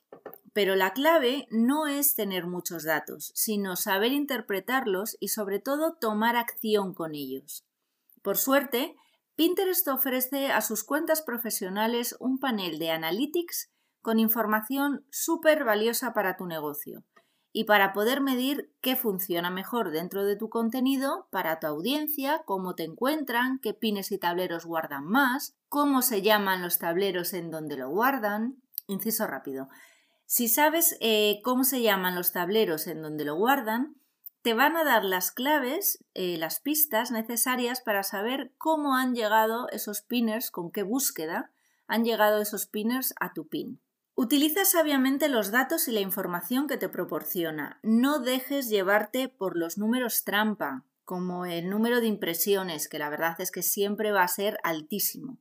Pero 0.58 0.74
la 0.74 0.92
clave 0.92 1.46
no 1.52 1.86
es 1.86 2.16
tener 2.16 2.48
muchos 2.48 2.82
datos, 2.82 3.30
sino 3.36 3.76
saber 3.76 4.10
interpretarlos 4.10 5.16
y 5.20 5.28
sobre 5.28 5.60
todo 5.60 5.94
tomar 6.00 6.34
acción 6.34 6.94
con 6.94 7.14
ellos. 7.14 7.64
Por 8.22 8.38
suerte, 8.38 8.96
Pinterest 9.36 9.86
ofrece 9.86 10.50
a 10.50 10.60
sus 10.60 10.82
cuentas 10.82 11.22
profesionales 11.22 12.16
un 12.18 12.40
panel 12.40 12.80
de 12.80 12.90
analytics 12.90 13.70
con 14.02 14.18
información 14.18 15.06
súper 15.12 15.62
valiosa 15.62 16.12
para 16.12 16.36
tu 16.36 16.46
negocio 16.46 17.04
y 17.52 17.62
para 17.62 17.92
poder 17.92 18.20
medir 18.20 18.74
qué 18.80 18.96
funciona 18.96 19.50
mejor 19.50 19.92
dentro 19.92 20.24
de 20.24 20.34
tu 20.34 20.48
contenido 20.50 21.28
para 21.30 21.60
tu 21.60 21.68
audiencia, 21.68 22.42
cómo 22.46 22.74
te 22.74 22.82
encuentran, 22.82 23.60
qué 23.60 23.74
pines 23.74 24.10
y 24.10 24.18
tableros 24.18 24.66
guardan 24.66 25.04
más, 25.04 25.56
cómo 25.68 26.02
se 26.02 26.20
llaman 26.20 26.62
los 26.62 26.80
tableros 26.80 27.32
en 27.32 27.52
donde 27.52 27.76
lo 27.76 27.90
guardan. 27.90 28.60
Inciso 28.88 29.24
rápido. 29.28 29.68
Si 30.30 30.46
sabes 30.48 30.98
eh, 31.00 31.40
cómo 31.42 31.64
se 31.64 31.80
llaman 31.80 32.14
los 32.14 32.32
tableros 32.32 32.86
en 32.86 33.00
donde 33.00 33.24
lo 33.24 33.36
guardan, 33.36 33.96
te 34.42 34.52
van 34.52 34.76
a 34.76 34.84
dar 34.84 35.02
las 35.02 35.32
claves, 35.32 36.04
eh, 36.12 36.36
las 36.36 36.60
pistas 36.60 37.10
necesarias 37.10 37.80
para 37.80 38.02
saber 38.02 38.52
cómo 38.58 38.94
han 38.94 39.14
llegado 39.14 39.70
esos 39.70 40.02
pinners, 40.02 40.50
con 40.50 40.70
qué 40.70 40.82
búsqueda 40.82 41.50
han 41.86 42.04
llegado 42.04 42.42
esos 42.42 42.66
pinners 42.66 43.14
a 43.18 43.32
tu 43.32 43.48
pin. 43.48 43.80
Utiliza 44.16 44.66
sabiamente 44.66 45.30
los 45.30 45.50
datos 45.50 45.88
y 45.88 45.92
la 45.92 46.00
información 46.00 46.66
que 46.66 46.76
te 46.76 46.90
proporciona. 46.90 47.80
No 47.82 48.18
dejes 48.18 48.68
llevarte 48.68 49.30
por 49.30 49.56
los 49.56 49.78
números 49.78 50.24
trampa, 50.24 50.84
como 51.06 51.46
el 51.46 51.70
número 51.70 52.02
de 52.02 52.06
impresiones, 52.06 52.86
que 52.90 52.98
la 52.98 53.08
verdad 53.08 53.40
es 53.40 53.50
que 53.50 53.62
siempre 53.62 54.12
va 54.12 54.24
a 54.24 54.28
ser 54.28 54.58
altísimo, 54.62 55.38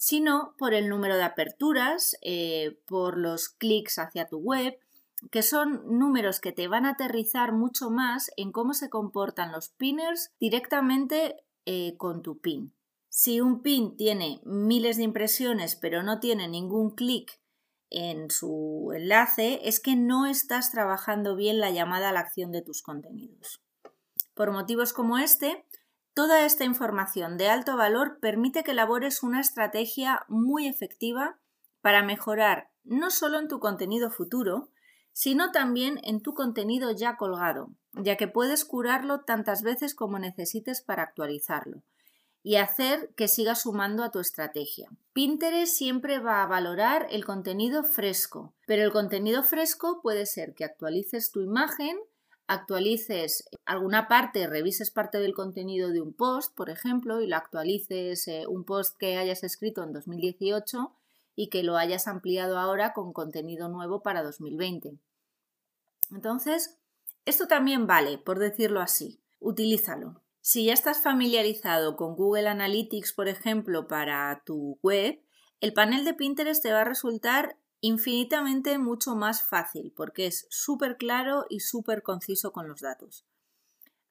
sino 0.00 0.54
por 0.56 0.72
el 0.72 0.88
número 0.88 1.18
de 1.18 1.24
aperturas, 1.24 2.16
eh, 2.22 2.80
por 2.86 3.18
los 3.18 3.50
clics 3.50 3.98
hacia 3.98 4.26
tu 4.26 4.38
web, 4.38 4.78
que 5.30 5.42
son 5.42 5.82
números 5.98 6.40
que 6.40 6.52
te 6.52 6.68
van 6.68 6.86
a 6.86 6.92
aterrizar 6.92 7.52
mucho 7.52 7.90
más 7.90 8.30
en 8.38 8.50
cómo 8.50 8.72
se 8.72 8.88
comportan 8.88 9.52
los 9.52 9.68
pinners 9.68 10.32
directamente 10.40 11.44
eh, 11.66 11.98
con 11.98 12.22
tu 12.22 12.38
pin. 12.38 12.72
Si 13.10 13.42
un 13.42 13.60
pin 13.60 13.94
tiene 13.98 14.40
miles 14.46 14.96
de 14.96 15.02
impresiones 15.02 15.76
pero 15.76 16.02
no 16.02 16.18
tiene 16.18 16.48
ningún 16.48 16.94
clic 16.94 17.38
en 17.90 18.30
su 18.30 18.92
enlace 18.96 19.60
es 19.64 19.80
que 19.80 19.96
no 19.96 20.24
estás 20.24 20.70
trabajando 20.70 21.36
bien 21.36 21.60
la 21.60 21.70
llamada 21.72 22.08
a 22.08 22.12
la 22.12 22.20
acción 22.20 22.52
de 22.52 22.62
tus 22.62 22.80
contenidos. 22.80 23.60
Por 24.32 24.50
motivos 24.50 24.94
como 24.94 25.18
este, 25.18 25.66
toda 26.20 26.44
esta 26.44 26.64
información 26.64 27.38
de 27.38 27.48
alto 27.48 27.78
valor 27.78 28.18
permite 28.20 28.62
que 28.62 28.72
elabores 28.72 29.22
una 29.22 29.40
estrategia 29.40 30.26
muy 30.28 30.68
efectiva 30.68 31.38
para 31.80 32.02
mejorar 32.02 32.68
no 32.84 33.10
solo 33.10 33.38
en 33.38 33.48
tu 33.48 33.58
contenido 33.58 34.10
futuro, 34.10 34.68
sino 35.14 35.50
también 35.50 35.98
en 36.02 36.20
tu 36.20 36.34
contenido 36.34 36.90
ya 36.90 37.16
colgado, 37.16 37.70
ya 37.94 38.16
que 38.18 38.28
puedes 38.28 38.66
curarlo 38.66 39.20
tantas 39.20 39.62
veces 39.62 39.94
como 39.94 40.18
necesites 40.18 40.82
para 40.82 41.04
actualizarlo 41.04 41.84
y 42.42 42.56
hacer 42.56 43.14
que 43.16 43.26
siga 43.26 43.54
sumando 43.54 44.04
a 44.04 44.10
tu 44.10 44.18
estrategia. 44.18 44.90
Pinterest 45.14 45.74
siempre 45.74 46.18
va 46.18 46.42
a 46.42 46.46
valorar 46.46 47.06
el 47.08 47.24
contenido 47.24 47.82
fresco, 47.82 48.52
pero 48.66 48.82
el 48.82 48.92
contenido 48.92 49.42
fresco 49.42 50.00
puede 50.02 50.26
ser 50.26 50.52
que 50.52 50.66
actualices 50.66 51.30
tu 51.30 51.40
imagen, 51.40 51.98
actualices 52.50 53.48
alguna 53.64 54.08
parte, 54.08 54.48
revises 54.48 54.90
parte 54.90 55.18
del 55.18 55.34
contenido 55.34 55.90
de 55.90 56.00
un 56.00 56.12
post, 56.12 56.52
por 56.56 56.68
ejemplo, 56.68 57.20
y 57.20 57.28
lo 57.28 57.36
actualices 57.36 58.26
eh, 58.26 58.44
un 58.48 58.64
post 58.64 58.98
que 58.98 59.16
hayas 59.16 59.44
escrito 59.44 59.84
en 59.84 59.92
2018 59.92 60.92
y 61.36 61.48
que 61.48 61.62
lo 61.62 61.76
hayas 61.76 62.08
ampliado 62.08 62.58
ahora 62.58 62.92
con 62.92 63.12
contenido 63.12 63.68
nuevo 63.68 64.02
para 64.02 64.24
2020. 64.24 64.98
Entonces, 66.10 66.76
esto 67.24 67.46
también 67.46 67.86
vale, 67.86 68.18
por 68.18 68.40
decirlo 68.40 68.80
así. 68.80 69.20
Utilízalo. 69.38 70.20
Si 70.40 70.64
ya 70.64 70.72
estás 70.72 71.00
familiarizado 71.00 71.94
con 71.96 72.16
Google 72.16 72.48
Analytics, 72.48 73.12
por 73.12 73.28
ejemplo, 73.28 73.86
para 73.86 74.42
tu 74.44 74.76
web, 74.82 75.22
el 75.60 75.72
panel 75.72 76.04
de 76.04 76.14
Pinterest 76.14 76.60
te 76.60 76.72
va 76.72 76.80
a 76.80 76.84
resultar 76.84 77.56
infinitamente 77.80 78.78
mucho 78.78 79.14
más 79.14 79.42
fácil 79.42 79.92
porque 79.96 80.26
es 80.26 80.46
súper 80.50 80.96
claro 80.96 81.46
y 81.48 81.60
súper 81.60 82.02
conciso 82.02 82.52
con 82.52 82.68
los 82.68 82.80
datos. 82.80 83.26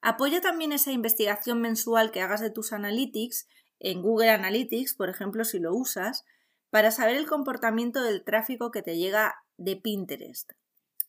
Apoya 0.01 0.41
también 0.41 0.71
esa 0.71 0.91
investigación 0.91 1.61
mensual 1.61 2.11
que 2.11 2.21
hagas 2.21 2.41
de 2.41 2.51
tus 2.51 2.73
analytics 2.73 3.47
en 3.79 4.01
Google 4.01 4.29
Analytics, 4.29 4.93
por 4.93 5.09
ejemplo, 5.09 5.45
si 5.45 5.59
lo 5.59 5.73
usas, 5.73 6.25
para 6.69 6.91
saber 6.91 7.15
el 7.15 7.27
comportamiento 7.27 8.01
del 8.03 8.23
tráfico 8.23 8.71
que 8.71 8.81
te 8.81 8.97
llega 8.97 9.35
de 9.57 9.75
Pinterest, 9.75 10.51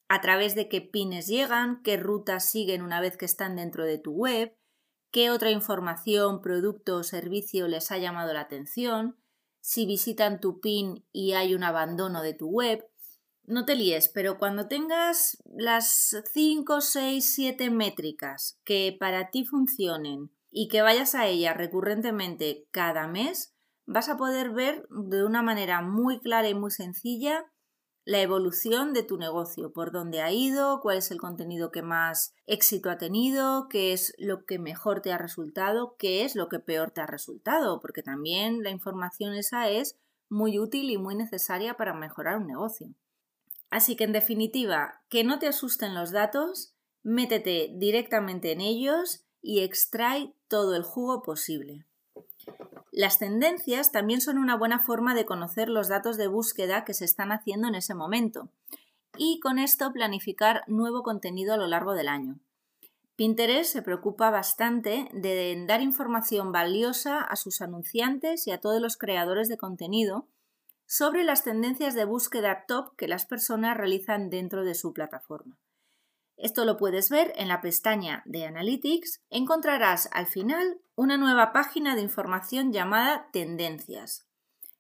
a 0.08 0.20
través 0.20 0.54
de 0.54 0.68
qué 0.68 0.80
pines 0.80 1.26
llegan, 1.26 1.82
qué 1.82 1.96
rutas 1.96 2.48
siguen 2.50 2.82
una 2.82 3.00
vez 3.00 3.16
que 3.16 3.26
están 3.26 3.56
dentro 3.56 3.84
de 3.84 3.98
tu 3.98 4.12
web, 4.12 4.56
qué 5.10 5.30
otra 5.30 5.50
información, 5.50 6.40
producto 6.40 6.96
o 6.96 7.02
servicio 7.02 7.68
les 7.68 7.90
ha 7.90 7.98
llamado 7.98 8.32
la 8.32 8.42
atención, 8.42 9.16
si 9.60 9.86
visitan 9.86 10.40
tu 10.40 10.60
pin 10.60 11.04
y 11.12 11.32
hay 11.32 11.54
un 11.54 11.62
abandono 11.62 12.22
de 12.22 12.34
tu 12.34 12.48
web. 12.48 12.86
No 13.44 13.64
te 13.64 13.74
líes, 13.74 14.08
pero 14.08 14.38
cuando 14.38 14.68
tengas 14.68 15.42
las 15.44 16.16
5, 16.32 16.80
6, 16.80 17.34
7 17.34 17.70
métricas 17.70 18.58
que 18.64 18.96
para 18.98 19.30
ti 19.30 19.44
funcionen 19.44 20.30
y 20.50 20.68
que 20.68 20.82
vayas 20.82 21.14
a 21.14 21.26
ellas 21.26 21.56
recurrentemente 21.56 22.66
cada 22.70 23.06
mes, 23.08 23.54
vas 23.86 24.08
a 24.08 24.16
poder 24.16 24.50
ver 24.50 24.86
de 24.88 25.24
una 25.24 25.42
manera 25.42 25.82
muy 25.82 26.20
clara 26.20 26.48
y 26.48 26.54
muy 26.54 26.70
sencilla 26.70 27.44
la 28.04 28.20
evolución 28.20 28.92
de 28.92 29.02
tu 29.02 29.18
negocio, 29.18 29.72
por 29.72 29.92
dónde 29.92 30.22
ha 30.22 30.32
ido, 30.32 30.80
cuál 30.80 30.98
es 30.98 31.10
el 31.10 31.18
contenido 31.18 31.70
que 31.70 31.82
más 31.82 32.34
éxito 32.46 32.90
ha 32.90 32.98
tenido, 32.98 33.68
qué 33.68 33.92
es 33.92 34.14
lo 34.18 34.44
que 34.46 34.58
mejor 34.58 35.02
te 35.02 35.12
ha 35.12 35.18
resultado, 35.18 35.96
qué 35.98 36.24
es 36.24 36.34
lo 36.34 36.48
que 36.48 36.58
peor 36.58 36.90
te 36.90 37.02
ha 37.02 37.06
resultado, 37.06 37.80
porque 37.80 38.02
también 38.02 38.62
la 38.62 38.70
información 38.70 39.34
esa 39.34 39.68
es 39.68 39.98
muy 40.28 40.58
útil 40.58 40.90
y 40.90 40.96
muy 40.96 41.14
necesaria 41.14 41.74
para 41.74 41.92
mejorar 41.92 42.38
un 42.38 42.46
negocio. 42.46 42.94
Así 43.68 43.96
que 43.96 44.04
en 44.04 44.12
definitiva, 44.12 45.02
que 45.08 45.22
no 45.22 45.38
te 45.38 45.46
asusten 45.46 45.94
los 45.94 46.10
datos, 46.10 46.74
métete 47.02 47.72
directamente 47.76 48.52
en 48.52 48.60
ellos 48.60 49.24
y 49.42 49.60
extrae 49.60 50.34
todo 50.48 50.74
el 50.74 50.82
jugo 50.82 51.22
posible. 51.22 51.86
Las 52.92 53.18
tendencias 53.18 53.92
también 53.92 54.20
son 54.20 54.38
una 54.38 54.56
buena 54.56 54.80
forma 54.80 55.14
de 55.14 55.24
conocer 55.24 55.68
los 55.68 55.88
datos 55.88 56.16
de 56.16 56.26
búsqueda 56.26 56.84
que 56.84 56.94
se 56.94 57.04
están 57.04 57.30
haciendo 57.30 57.68
en 57.68 57.76
ese 57.76 57.94
momento 57.94 58.48
y 59.16 59.38
con 59.40 59.58
esto 59.58 59.92
planificar 59.92 60.62
nuevo 60.66 61.02
contenido 61.02 61.54
a 61.54 61.56
lo 61.56 61.66
largo 61.66 61.94
del 61.94 62.08
año. 62.08 62.40
Pinterest 63.16 63.72
se 63.72 63.82
preocupa 63.82 64.30
bastante 64.30 65.08
de 65.12 65.64
dar 65.68 65.82
información 65.82 66.52
valiosa 66.52 67.20
a 67.20 67.36
sus 67.36 67.60
anunciantes 67.60 68.46
y 68.46 68.50
a 68.50 68.60
todos 68.60 68.80
los 68.80 68.96
creadores 68.96 69.48
de 69.48 69.58
contenido 69.58 70.26
sobre 70.86 71.22
las 71.22 71.44
tendencias 71.44 71.94
de 71.94 72.04
búsqueda 72.06 72.64
top 72.66 72.96
que 72.96 73.08
las 73.08 73.26
personas 73.26 73.76
realizan 73.76 74.30
dentro 74.30 74.64
de 74.64 74.74
su 74.74 74.92
plataforma. 74.92 75.58
Esto 76.40 76.64
lo 76.64 76.78
puedes 76.78 77.10
ver 77.10 77.34
en 77.36 77.48
la 77.48 77.60
pestaña 77.60 78.22
de 78.24 78.46
Analytics. 78.46 79.20
Encontrarás 79.28 80.08
al 80.10 80.26
final 80.26 80.80
una 80.94 81.18
nueva 81.18 81.52
página 81.52 81.94
de 81.94 82.00
información 82.00 82.72
llamada 82.72 83.28
Tendencias. 83.30 84.26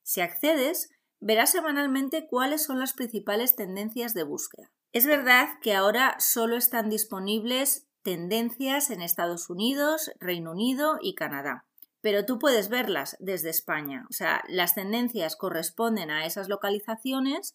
Si 0.02 0.22
accedes, 0.22 0.90
verás 1.20 1.52
semanalmente 1.52 2.26
cuáles 2.26 2.64
son 2.64 2.78
las 2.78 2.94
principales 2.94 3.56
tendencias 3.56 4.14
de 4.14 4.22
búsqueda. 4.22 4.72
Es 4.92 5.06
verdad 5.06 5.48
que 5.60 5.74
ahora 5.74 6.16
solo 6.18 6.56
están 6.56 6.88
disponibles 6.88 7.86
tendencias 8.02 8.88
en 8.88 9.02
Estados 9.02 9.50
Unidos, 9.50 10.12
Reino 10.18 10.52
Unido 10.52 10.96
y 11.02 11.14
Canadá. 11.14 11.66
Pero 12.00 12.24
tú 12.24 12.38
puedes 12.38 12.70
verlas 12.70 13.18
desde 13.20 13.50
España. 13.50 14.06
O 14.08 14.14
sea, 14.14 14.42
las 14.48 14.74
tendencias 14.74 15.36
corresponden 15.36 16.10
a 16.10 16.24
esas 16.24 16.48
localizaciones, 16.48 17.54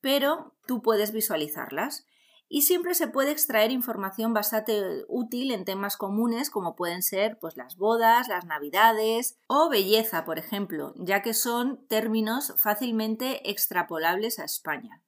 pero 0.00 0.54
tú 0.66 0.80
puedes 0.80 1.12
visualizarlas 1.12 2.06
y 2.48 2.62
siempre 2.62 2.94
se 2.94 3.08
puede 3.08 3.32
extraer 3.32 3.72
información 3.72 4.32
bastante 4.32 5.04
útil 5.08 5.50
en 5.50 5.64
temas 5.64 5.96
comunes 5.96 6.50
como 6.50 6.76
pueden 6.76 7.02
ser 7.02 7.38
pues, 7.38 7.56
las 7.56 7.76
bodas, 7.76 8.28
las 8.28 8.44
navidades 8.44 9.38
o 9.48 9.68
belleza, 9.68 10.24
por 10.24 10.38
ejemplo, 10.38 10.94
ya 10.96 11.22
que 11.22 11.34
son 11.34 11.86
términos 11.88 12.54
fácilmente 12.56 13.50
extrapolables 13.50 14.38
a 14.38 14.44
España. 14.44 15.02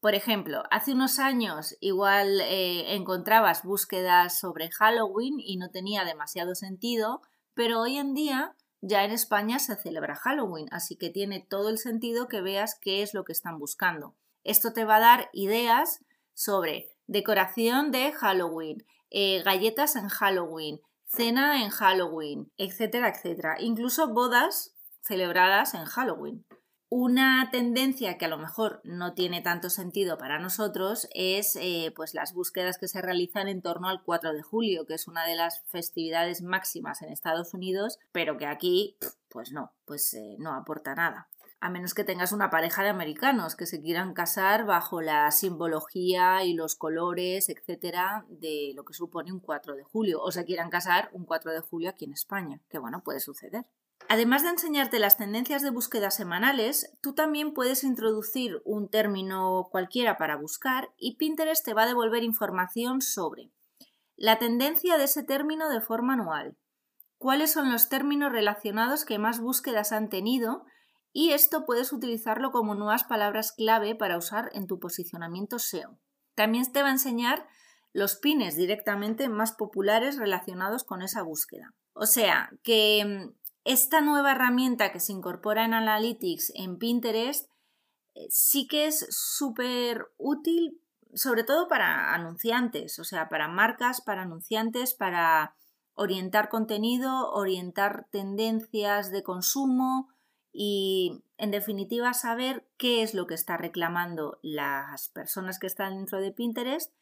Por 0.00 0.14
ejemplo, 0.14 0.64
hace 0.70 0.92
unos 0.92 1.18
años 1.20 1.76
igual 1.80 2.40
eh, 2.40 2.96
encontrabas 2.96 3.62
búsquedas 3.62 4.38
sobre 4.38 4.70
Halloween 4.70 5.36
y 5.38 5.56
no 5.56 5.70
tenía 5.70 6.04
demasiado 6.04 6.54
sentido, 6.56 7.22
pero 7.54 7.80
hoy 7.80 7.96
en 7.96 8.12
día 8.12 8.56
ya 8.80 9.04
en 9.04 9.12
España 9.12 9.60
se 9.60 9.76
celebra 9.76 10.16
Halloween, 10.16 10.66
así 10.72 10.96
que 10.96 11.10
tiene 11.10 11.46
todo 11.48 11.68
el 11.68 11.78
sentido 11.78 12.26
que 12.26 12.40
veas 12.40 12.76
qué 12.80 13.02
es 13.02 13.14
lo 13.14 13.24
que 13.24 13.32
están 13.32 13.60
buscando. 13.60 14.16
Esto 14.42 14.72
te 14.72 14.84
va 14.84 14.96
a 14.96 15.00
dar 15.00 15.30
ideas 15.32 16.04
sobre 16.34 16.90
decoración 17.06 17.90
de 17.90 18.12
Halloween, 18.12 18.84
eh, 19.10 19.42
galletas 19.42 19.96
en 19.96 20.08
Halloween, 20.08 20.80
cena 21.06 21.62
en 21.62 21.70
Halloween, 21.70 22.50
etcétera, 22.56 23.10
etcétera. 23.10 23.56
Incluso 23.60 24.08
bodas 24.08 24.74
celebradas 25.02 25.74
en 25.74 25.84
Halloween. 25.84 26.46
Una 26.88 27.48
tendencia 27.50 28.18
que 28.18 28.26
a 28.26 28.28
lo 28.28 28.36
mejor 28.36 28.82
no 28.84 29.14
tiene 29.14 29.40
tanto 29.40 29.70
sentido 29.70 30.18
para 30.18 30.38
nosotros 30.38 31.08
es 31.14 31.56
eh, 31.56 31.90
pues 31.96 32.12
las 32.12 32.34
búsquedas 32.34 32.76
que 32.76 32.86
se 32.86 33.00
realizan 33.00 33.48
en 33.48 33.62
torno 33.62 33.88
al 33.88 34.02
4 34.02 34.34
de 34.34 34.42
julio, 34.42 34.84
que 34.84 34.94
es 34.94 35.08
una 35.08 35.24
de 35.24 35.34
las 35.34 35.62
festividades 35.68 36.42
máximas 36.42 37.00
en 37.00 37.10
Estados 37.10 37.54
Unidos, 37.54 37.98
pero 38.12 38.36
que 38.36 38.44
aquí 38.44 38.98
pues 39.30 39.52
no, 39.52 39.72
pues 39.86 40.12
eh, 40.12 40.36
no 40.38 40.54
aporta 40.54 40.94
nada 40.94 41.30
a 41.62 41.70
menos 41.70 41.94
que 41.94 42.02
tengas 42.02 42.32
una 42.32 42.50
pareja 42.50 42.82
de 42.82 42.88
americanos 42.88 43.54
que 43.54 43.66
se 43.66 43.80
quieran 43.80 44.14
casar 44.14 44.66
bajo 44.66 45.00
la 45.00 45.30
simbología 45.30 46.42
y 46.42 46.54
los 46.54 46.74
colores, 46.74 47.48
etcétera, 47.48 48.26
de 48.28 48.72
lo 48.74 48.84
que 48.84 48.94
supone 48.94 49.32
un 49.32 49.38
4 49.38 49.76
de 49.76 49.84
julio, 49.84 50.20
o 50.20 50.32
se 50.32 50.44
quieran 50.44 50.70
casar 50.70 51.08
un 51.12 51.24
4 51.24 51.52
de 51.52 51.60
julio 51.60 51.90
aquí 51.90 52.04
en 52.04 52.14
España, 52.14 52.60
que 52.68 52.80
bueno, 52.80 53.04
puede 53.04 53.20
suceder. 53.20 53.64
Además 54.08 54.42
de 54.42 54.48
enseñarte 54.48 54.98
las 54.98 55.16
tendencias 55.16 55.62
de 55.62 55.70
búsqueda 55.70 56.10
semanales, 56.10 56.98
tú 57.00 57.14
también 57.14 57.54
puedes 57.54 57.84
introducir 57.84 58.60
un 58.64 58.88
término 58.88 59.68
cualquiera 59.70 60.18
para 60.18 60.36
buscar 60.36 60.92
y 60.96 61.16
Pinterest 61.16 61.64
te 61.64 61.74
va 61.74 61.84
a 61.84 61.86
devolver 61.86 62.24
información 62.24 63.02
sobre 63.02 63.52
la 64.16 64.40
tendencia 64.40 64.98
de 64.98 65.04
ese 65.04 65.22
término 65.22 65.68
de 65.68 65.80
forma 65.80 66.14
anual, 66.14 66.56
cuáles 67.18 67.52
son 67.52 67.70
los 67.70 67.88
términos 67.88 68.32
relacionados 68.32 69.04
que 69.04 69.20
más 69.20 69.38
búsquedas 69.38 69.92
han 69.92 70.08
tenido 70.08 70.64
y 71.12 71.30
esto 71.32 71.64
puedes 71.66 71.92
utilizarlo 71.92 72.50
como 72.50 72.74
nuevas 72.74 73.04
palabras 73.04 73.52
clave 73.52 73.94
para 73.94 74.16
usar 74.16 74.50
en 74.54 74.66
tu 74.66 74.78
posicionamiento 74.78 75.58
SEO. 75.58 75.98
También 76.34 76.70
te 76.72 76.82
va 76.82 76.88
a 76.88 76.92
enseñar 76.92 77.46
los 77.92 78.16
pines 78.16 78.56
directamente 78.56 79.28
más 79.28 79.52
populares 79.52 80.16
relacionados 80.16 80.84
con 80.84 81.02
esa 81.02 81.22
búsqueda. 81.22 81.74
O 81.92 82.06
sea, 82.06 82.50
que 82.62 83.04
mm, 83.04 83.34
esta 83.64 84.00
nueva 84.00 84.32
herramienta 84.32 84.92
que 84.92 85.00
se 85.00 85.12
incorpora 85.12 85.64
en 85.64 85.74
Analytics 85.74 86.52
en 86.54 86.78
Pinterest 86.78 87.50
eh, 88.14 88.26
sí 88.30 88.66
que 88.66 88.86
es 88.86 89.06
súper 89.10 90.06
útil, 90.16 90.80
sobre 91.14 91.44
todo 91.44 91.68
para 91.68 92.14
anunciantes, 92.14 92.98
o 92.98 93.04
sea, 93.04 93.28
para 93.28 93.48
marcas, 93.48 94.00
para 94.00 94.22
anunciantes, 94.22 94.94
para 94.94 95.54
orientar 95.94 96.48
contenido, 96.48 97.30
orientar 97.32 98.06
tendencias 98.10 99.10
de 99.10 99.22
consumo 99.22 100.08
y, 100.52 101.24
en 101.38 101.50
definitiva, 101.50 102.12
saber 102.14 102.66
qué 102.76 103.02
es 103.02 103.14
lo 103.14 103.26
que 103.26 103.34
está 103.34 103.56
reclamando 103.56 104.38
las 104.42 105.08
personas 105.08 105.58
que 105.58 105.66
están 105.66 105.96
dentro 105.96 106.20
de 106.20 106.32
Pinterest 106.32 106.92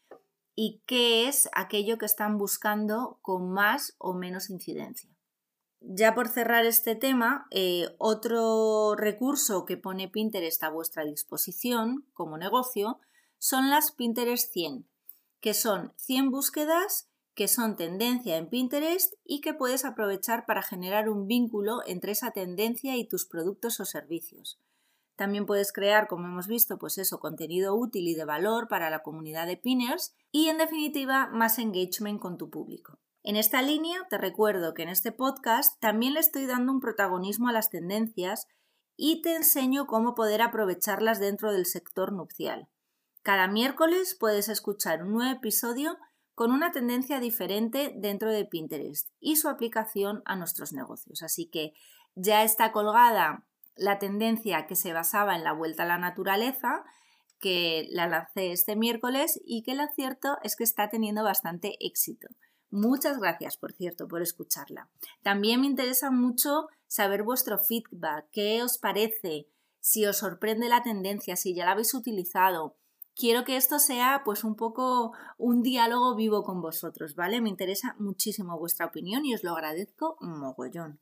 y 0.55 0.83
qué 0.87 1.29
es 1.29 1.49
aquello 1.53 1.99
que 1.99 2.07
están 2.07 2.39
buscando 2.39 3.19
con 3.23 3.51
más 3.51 3.95
o 3.99 4.15
menos 4.15 4.51
incidencia. 4.51 5.11
Ya 5.81 6.15
por 6.15 6.29
cerrar 6.29 6.67
este 6.67 6.95
tema, 6.95 7.47
eh, 7.51 7.89
otro 7.99 8.95
recurso 8.97 9.65
que 9.65 9.79
pone 9.79 10.09
Pinterest 10.09 10.63
a 10.63 10.69
vuestra 10.69 11.05
disposición 11.05 12.07
como 12.13 12.37
negocio 12.37 13.01
son 13.39 13.71
las 13.71 13.93
Pinterest 13.93 14.53
100, 14.53 14.87
que 15.41 15.55
son 15.55 15.95
100 15.97 16.31
búsquedas 16.31 17.10
que 17.35 17.49
son 17.49 17.77
tendencia 17.77 18.37
en 18.37 18.49
Pinterest 18.49 19.15
y 19.25 19.41
que 19.41 19.55
puedes 19.55 19.85
aprovechar 19.85 20.47
para 20.47 20.63
generar 20.63 21.09
un 21.09 21.27
vínculo 21.27 21.81
entre 21.87 22.13
esa 22.13 22.33
tendencia 22.33 22.97
y 22.97 23.07
tus 23.07 23.27
productos 23.27 23.81
o 23.81 23.85
servicios. 23.85 24.59
También 25.17 25.45
puedes 25.45 25.73
crear, 25.73 26.09
como 26.09 26.29
hemos 26.29 26.47
visto, 26.47 26.79
pues 26.79 26.97
eso, 26.97 27.21
contenido 27.21 27.75
útil 27.75 28.09
y 28.09 28.15
de 28.15 28.25
valor 28.25 28.69
para 28.69 28.89
la 28.89 29.03
comunidad 29.03 29.47
de 29.47 29.59
pinners 29.59 30.15
y, 30.33 30.49
en 30.49 30.59
definitiva, 30.59 31.27
más 31.27 31.59
engagement 31.59 32.21
con 32.21 32.39
tu 32.39 32.49
público. 32.49 32.99
En 33.23 33.37
esta 33.37 33.61
línea, 33.61 34.07
te 34.09 34.17
recuerdo 34.17 34.73
que 34.73 34.83
en 34.83 34.89
este 34.89 35.13
podcast 35.13 35.79
también 35.79 36.15
le 36.15 36.21
estoy 36.21 36.47
dando 36.47 36.73
un 36.73 36.81
protagonismo 36.81 37.49
a 37.49 37.53
las 37.53 37.69
tendencias 37.69 38.49
y 38.97 39.21
te 39.21 39.37
enseño 39.37 39.87
cómo 39.87 40.15
poder 40.15 40.41
aprovecharlas 40.41 41.21
dentro 41.21 41.53
del 41.53 41.67
sector 41.67 42.13
nupcial. 42.13 42.69
Cada 43.23 43.47
miércoles 43.47 44.17
puedes 44.19 44.49
escuchar 44.49 45.03
un 45.03 45.13
nuevo 45.13 45.37
episodio 45.37 45.99
con 46.41 46.53
una 46.53 46.73
tendencia 46.73 47.21
diferente 47.21 47.93
dentro 47.95 48.33
de 48.33 48.47
Pinterest 48.47 49.11
y 49.21 49.37
su 49.37 49.51
aplicación 49.51 50.23
a 50.25 50.37
nuestros 50.37 50.73
negocios. 50.73 51.23
Así 51.23 51.51
que 51.51 51.75
ya 52.15 52.45
está 52.45 52.73
colgada 52.73 53.47
la 53.77 53.99
tendencia 53.99 54.67
que 54.67 54.75
se 54.75 54.95
basaba 54.95 55.37
en 55.37 55.45
la 55.45 55.53
vuelta 55.53 55.83
a 55.83 55.87
la 55.87 55.99
naturaleza, 55.99 56.83
que 57.41 57.89
la 57.91 58.09
lancé 58.09 58.53
este 58.53 58.75
miércoles 58.75 59.39
y 59.45 59.63
que 59.65 59.75
lo 59.75 59.87
cierto 59.95 60.39
es 60.43 60.57
que 60.57 60.65
está 60.65 60.89
teniendo 60.89 61.23
bastante 61.23 61.77
éxito. 61.79 62.29
Muchas 62.71 63.19
gracias, 63.19 63.59
por 63.59 63.75
cierto, 63.75 64.09
por 64.09 64.23
escucharla. 64.23 64.89
También 65.23 65.61
me 65.61 65.67
interesa 65.67 66.11
mucho 66.11 66.69
saber 66.87 67.23
vuestro 67.23 67.59
feedback, 67.59 68.29
qué 68.33 68.63
os 68.63 68.79
parece, 68.79 69.49
si 69.81 70.07
os 70.07 70.17
sorprende 70.17 70.71
la 70.71 70.83
tendencia, 70.83 71.37
si 71.37 71.55
ya 71.55 71.67
la 71.67 71.73
habéis 71.73 71.93
utilizado. 71.93 72.79
Quiero 73.15 73.45
que 73.45 73.57
esto 73.57 73.79
sea 73.79 74.23
pues 74.25 74.45
un 74.45 74.57
poco 74.57 75.13
un 75.37 75.63
diálogo 75.63 76.15
vivo 76.15 76.43
con 76.43 76.61
vosotros, 76.63 77.15
¿vale? 77.15 77.41
Me 77.41 77.51
interesa 77.51 77.95
muchísimo 77.99 78.59
vuestra 78.59 78.87
opinión 78.87 79.25
y 79.27 79.35
os 79.35 79.45
lo 79.45 79.53
agradezco 79.53 80.17
mogollón. 80.21 81.01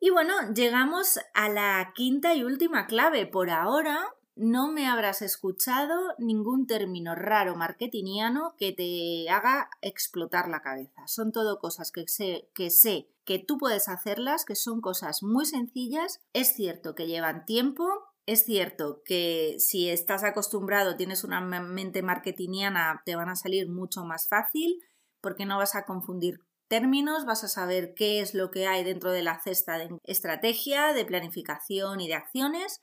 Y 0.00 0.10
bueno, 0.10 0.34
llegamos 0.52 1.20
a 1.32 1.48
la 1.48 1.92
quinta 1.94 2.34
y 2.34 2.42
última 2.42 2.86
clave. 2.86 3.26
Por 3.26 3.50
ahora 3.50 4.00
no 4.34 4.72
me 4.72 4.88
habrás 4.88 5.22
escuchado 5.22 5.94
ningún 6.18 6.66
término 6.66 7.14
raro 7.14 7.54
marketingiano 7.54 8.54
que 8.58 8.72
te 8.72 9.30
haga 9.30 9.68
explotar 9.80 10.48
la 10.48 10.60
cabeza. 10.60 11.06
Son 11.06 11.30
todo 11.32 11.60
cosas 11.60 11.92
que 11.92 12.08
sé, 12.08 12.48
que 12.54 12.70
sé 12.70 13.08
que 13.24 13.38
tú 13.38 13.58
puedes 13.58 13.88
hacerlas, 13.88 14.44
que 14.44 14.56
son 14.56 14.80
cosas 14.80 15.22
muy 15.22 15.46
sencillas. 15.46 16.20
Es 16.32 16.54
cierto 16.54 16.94
que 16.94 17.06
llevan 17.06 17.44
tiempo, 17.44 17.84
es 18.26 18.44
cierto 18.44 19.02
que 19.04 19.56
si 19.58 19.88
estás 19.88 20.24
acostumbrado, 20.24 20.96
tienes 20.96 21.24
una 21.24 21.40
mente 21.40 22.02
marketingiana, 22.02 23.02
te 23.04 23.16
van 23.16 23.28
a 23.28 23.36
salir 23.36 23.68
mucho 23.68 24.04
más 24.04 24.28
fácil 24.28 24.80
porque 25.20 25.46
no 25.46 25.58
vas 25.58 25.74
a 25.74 25.84
confundir 25.84 26.40
términos, 26.68 27.26
vas 27.26 27.44
a 27.44 27.48
saber 27.48 27.94
qué 27.94 28.20
es 28.20 28.34
lo 28.34 28.50
que 28.50 28.66
hay 28.66 28.84
dentro 28.84 29.10
de 29.10 29.22
la 29.22 29.40
cesta 29.40 29.78
de 29.78 29.90
estrategia, 30.04 30.92
de 30.92 31.04
planificación 31.04 32.00
y 32.00 32.08
de 32.08 32.14
acciones. 32.14 32.80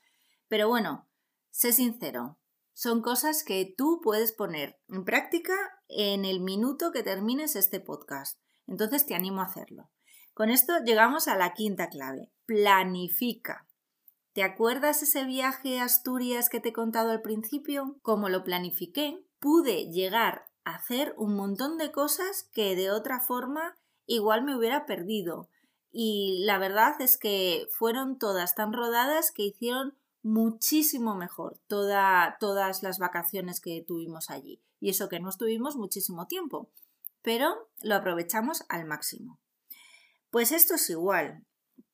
Pero 0.48 0.68
bueno, 0.68 1.10
Sé 1.50 1.72
sincero, 1.72 2.38
son 2.72 3.02
cosas 3.02 3.42
que 3.42 3.74
tú 3.76 4.00
puedes 4.02 4.32
poner 4.32 4.78
en 4.88 5.04
práctica 5.04 5.54
en 5.88 6.24
el 6.24 6.40
minuto 6.40 6.92
que 6.92 7.02
termines 7.02 7.56
este 7.56 7.80
podcast. 7.80 8.38
Entonces 8.66 9.04
te 9.04 9.14
animo 9.14 9.40
a 9.40 9.46
hacerlo. 9.46 9.90
Con 10.32 10.48
esto 10.48 10.78
llegamos 10.84 11.26
a 11.26 11.36
la 11.36 11.52
quinta 11.54 11.88
clave. 11.88 12.30
Planifica. 12.46 13.66
¿Te 14.32 14.44
acuerdas 14.44 15.02
ese 15.02 15.24
viaje 15.24 15.80
a 15.80 15.84
Asturias 15.84 16.48
que 16.48 16.60
te 16.60 16.68
he 16.68 16.72
contado 16.72 17.10
al 17.10 17.20
principio? 17.20 17.96
Como 18.02 18.28
lo 18.28 18.44
planifiqué, 18.44 19.24
pude 19.40 19.90
llegar 19.90 20.46
a 20.64 20.76
hacer 20.76 21.14
un 21.16 21.34
montón 21.34 21.78
de 21.78 21.90
cosas 21.90 22.48
que 22.52 22.76
de 22.76 22.92
otra 22.92 23.20
forma 23.20 23.76
igual 24.06 24.44
me 24.44 24.56
hubiera 24.56 24.86
perdido. 24.86 25.48
Y 25.90 26.44
la 26.44 26.58
verdad 26.58 27.00
es 27.00 27.18
que 27.18 27.66
fueron 27.76 28.18
todas 28.18 28.54
tan 28.54 28.72
rodadas 28.72 29.32
que 29.32 29.42
hicieron 29.42 29.96
muchísimo 30.22 31.16
mejor 31.16 31.58
todas 31.66 32.82
las 32.82 32.98
vacaciones 32.98 33.60
que 33.60 33.84
tuvimos 33.86 34.30
allí. 34.30 34.62
Y 34.78 34.90
eso 34.90 35.08
que 35.08 35.18
no 35.18 35.28
estuvimos 35.28 35.74
muchísimo 35.74 36.26
tiempo, 36.26 36.70
pero 37.22 37.68
lo 37.82 37.96
aprovechamos 37.96 38.62
al 38.68 38.84
máximo. 38.84 39.40
Pues 40.30 40.52
esto 40.52 40.76
es 40.76 40.88
igual. 40.88 41.44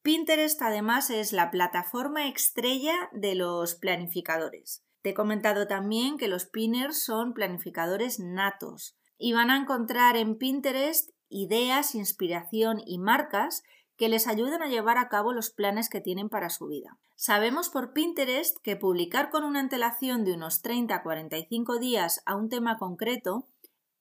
Pinterest 0.06 0.62
además 0.62 1.10
es 1.10 1.32
la 1.32 1.50
plataforma 1.50 2.28
estrella 2.28 2.94
de 3.10 3.34
los 3.34 3.74
planificadores. 3.74 4.84
Te 5.02 5.10
he 5.10 5.14
comentado 5.14 5.66
también 5.66 6.16
que 6.16 6.28
los 6.28 6.46
pinners 6.46 7.02
son 7.02 7.34
planificadores 7.34 8.20
natos 8.20 8.96
y 9.18 9.32
van 9.32 9.50
a 9.50 9.56
encontrar 9.56 10.16
en 10.16 10.38
Pinterest 10.38 11.10
ideas, 11.28 11.96
inspiración 11.96 12.80
y 12.86 12.98
marcas 12.98 13.64
que 13.96 14.08
les 14.08 14.28
ayuden 14.28 14.62
a 14.62 14.68
llevar 14.68 14.96
a 14.96 15.08
cabo 15.08 15.32
los 15.32 15.50
planes 15.50 15.88
que 15.88 16.00
tienen 16.00 16.28
para 16.28 16.50
su 16.50 16.68
vida. 16.68 17.00
Sabemos 17.16 17.68
por 17.68 17.92
Pinterest 17.92 18.58
que 18.62 18.76
publicar 18.76 19.28
con 19.28 19.42
una 19.42 19.58
antelación 19.58 20.24
de 20.24 20.34
unos 20.34 20.62
30 20.62 20.94
a 20.94 21.02
45 21.02 21.80
días 21.80 22.22
a 22.26 22.36
un 22.36 22.48
tema 22.48 22.78
concreto 22.78 23.48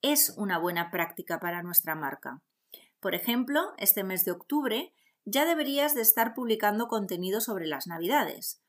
es 0.03 0.35
una 0.37 0.59
buena 0.59 0.91
práctica 0.91 1.39
para 1.39 1.63
nuestra 1.63 1.95
marca. 1.95 2.43
Por 2.99 3.15
ejemplo, 3.15 3.73
este 3.79 4.03
mes 4.03 4.23
de 4.23 4.33
octubre 4.33 4.93
ya 5.25 5.45
deberías 5.45 5.95
de 5.95 6.01
estar 6.01 6.33
publicando 6.33 6.87
contenido 6.87 7.41
sobre 7.41 7.67
las 7.67 7.87
Navidades. 7.87 8.61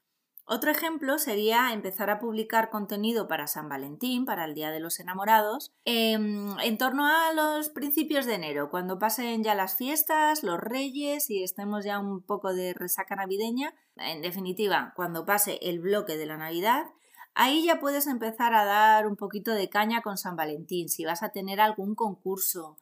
Otro 0.49 0.71
ejemplo 0.71 1.19
sería 1.19 1.73
empezar 1.73 2.09
a 2.09 2.21
publicar 2.21 2.71
contenido 2.71 3.27
para 3.27 3.49
San 3.49 3.69
Valentín, 3.69 4.25
para 4.25 4.45
el 4.45 4.55
Día 4.55 4.71
de 4.71 4.79
los 4.79 5.01
Enamorados, 5.01 5.73
em, 5.85 6.57
en 6.61 6.79
torno 6.79 7.05
a 7.05 7.33
los 7.33 7.69
principios 7.69 8.27
de 8.27 8.35
enero, 8.35 8.71
cuando 8.71 9.01
pasen 9.01 9.43
ya 9.43 9.57
las 9.57 9.77
fiestas, 9.77 10.45
los 10.45 10.61
reyes 10.61 11.31
y 11.31 11.43
estemos 11.43 11.85
ya 11.85 11.99
un 11.99 12.23
poco 12.23 12.55
de 12.55 12.75
resaca 12.75 13.17
navideña. 13.17 13.75
En 13.97 14.23
definitiva, 14.23 14.93
cuando 14.95 15.27
pase 15.27 15.59
el 15.63 15.81
bloque 15.81 16.17
de 16.17 16.27
la 16.27 16.37
Navidad, 16.37 16.87
ahí 17.35 17.65
ya 17.65 17.81
puedes 17.81 18.07
empezar 18.07 18.55
a 18.55 18.65
dar 18.65 19.09
un 19.09 19.17
poquito 19.17 19.51
de 19.51 19.69
caña 19.69 20.01
con 20.01 20.17
San 20.17 20.37
Valentín, 20.37 20.89
si 20.89 21.05
vas 21.05 21.25
a 21.25 21.31
tener 21.31 21.61
algún 21.61 21.97
concurso, 21.97 22.77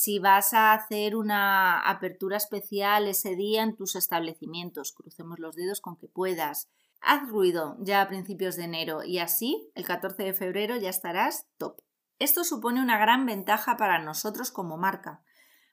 si 0.00 0.20
vas 0.20 0.54
a 0.54 0.74
hacer 0.74 1.16
una 1.16 1.80
apertura 1.80 2.36
especial 2.36 3.08
ese 3.08 3.34
día 3.34 3.64
en 3.64 3.74
tus 3.74 3.96
establecimientos, 3.96 4.92
crucemos 4.92 5.40
los 5.40 5.56
dedos 5.56 5.80
con 5.80 5.96
que 5.96 6.06
puedas 6.06 6.68
Haz 7.00 7.28
ruido 7.28 7.76
ya 7.80 8.02
a 8.02 8.06
principios 8.06 8.54
de 8.54 8.62
enero 8.62 9.02
y 9.02 9.18
así 9.18 9.72
el 9.74 9.84
14 9.84 10.22
de 10.22 10.34
febrero 10.34 10.76
ya 10.76 10.88
estarás 10.88 11.48
top. 11.56 11.80
Esto 12.20 12.44
supone 12.44 12.80
una 12.80 12.96
gran 12.96 13.26
ventaja 13.26 13.76
para 13.76 13.98
nosotros 13.98 14.52
como 14.52 14.76
marca, 14.76 15.24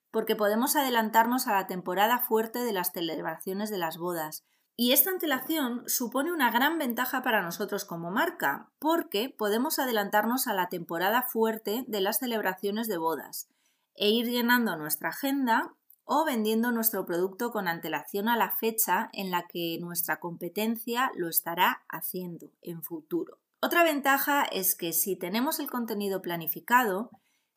porque 0.10 0.36
podemos 0.36 0.76
adelantarnos 0.76 1.46
a 1.46 1.54
la 1.54 1.68
temporada 1.68 2.18
fuerte 2.18 2.64
de 2.64 2.74
las 2.74 2.94
celebraciones 2.94 3.70
de 3.70 3.78
las 3.78 4.00
bodas. 4.00 4.44
Y 4.76 4.94
esta 4.94 5.12
antelación 5.12 5.84
supone 5.86 6.34
una 6.34 6.50
gran 6.50 6.80
ventaja 6.80 7.22
para 7.22 7.44
nosotros 7.44 7.86
como 7.86 8.10
marca, 8.10 8.72
porque 8.80 9.30
podemos 9.30 9.78
adelantarnos 9.78 10.48
a 10.48 10.56
la 10.56 10.68
temporada 10.68 11.22
fuerte 11.22 11.86
de 11.88 12.02
las 12.02 12.18
celebraciones 12.18 12.88
de 12.88 12.98
bodas 12.98 13.50
e 13.96 14.10
ir 14.10 14.28
llenando 14.28 14.76
nuestra 14.78 15.10
agenda 15.10 15.74
o 16.04 16.24
vendiendo 16.24 16.72
nuestro 16.72 17.06
producto 17.06 17.52
con 17.52 17.68
antelación 17.68 18.30
a 18.30 18.38
la 18.38 18.52
fecha 18.52 19.10
en 19.12 19.32
la 19.32 19.48
que 19.48 19.78
nuestra 19.82 20.20
competencia 20.20 21.12
lo 21.16 21.28
estará 21.28 21.84
haciendo 21.90 22.52
en 22.62 22.84
futuro. 22.84 23.40
Otra 23.62 23.84
ventaja 23.84 24.44
es 24.44 24.76
que 24.76 24.94
si 24.94 25.16
tenemos 25.16 25.60
el 25.60 25.70
contenido 25.70 26.22
planificado, 26.22 27.10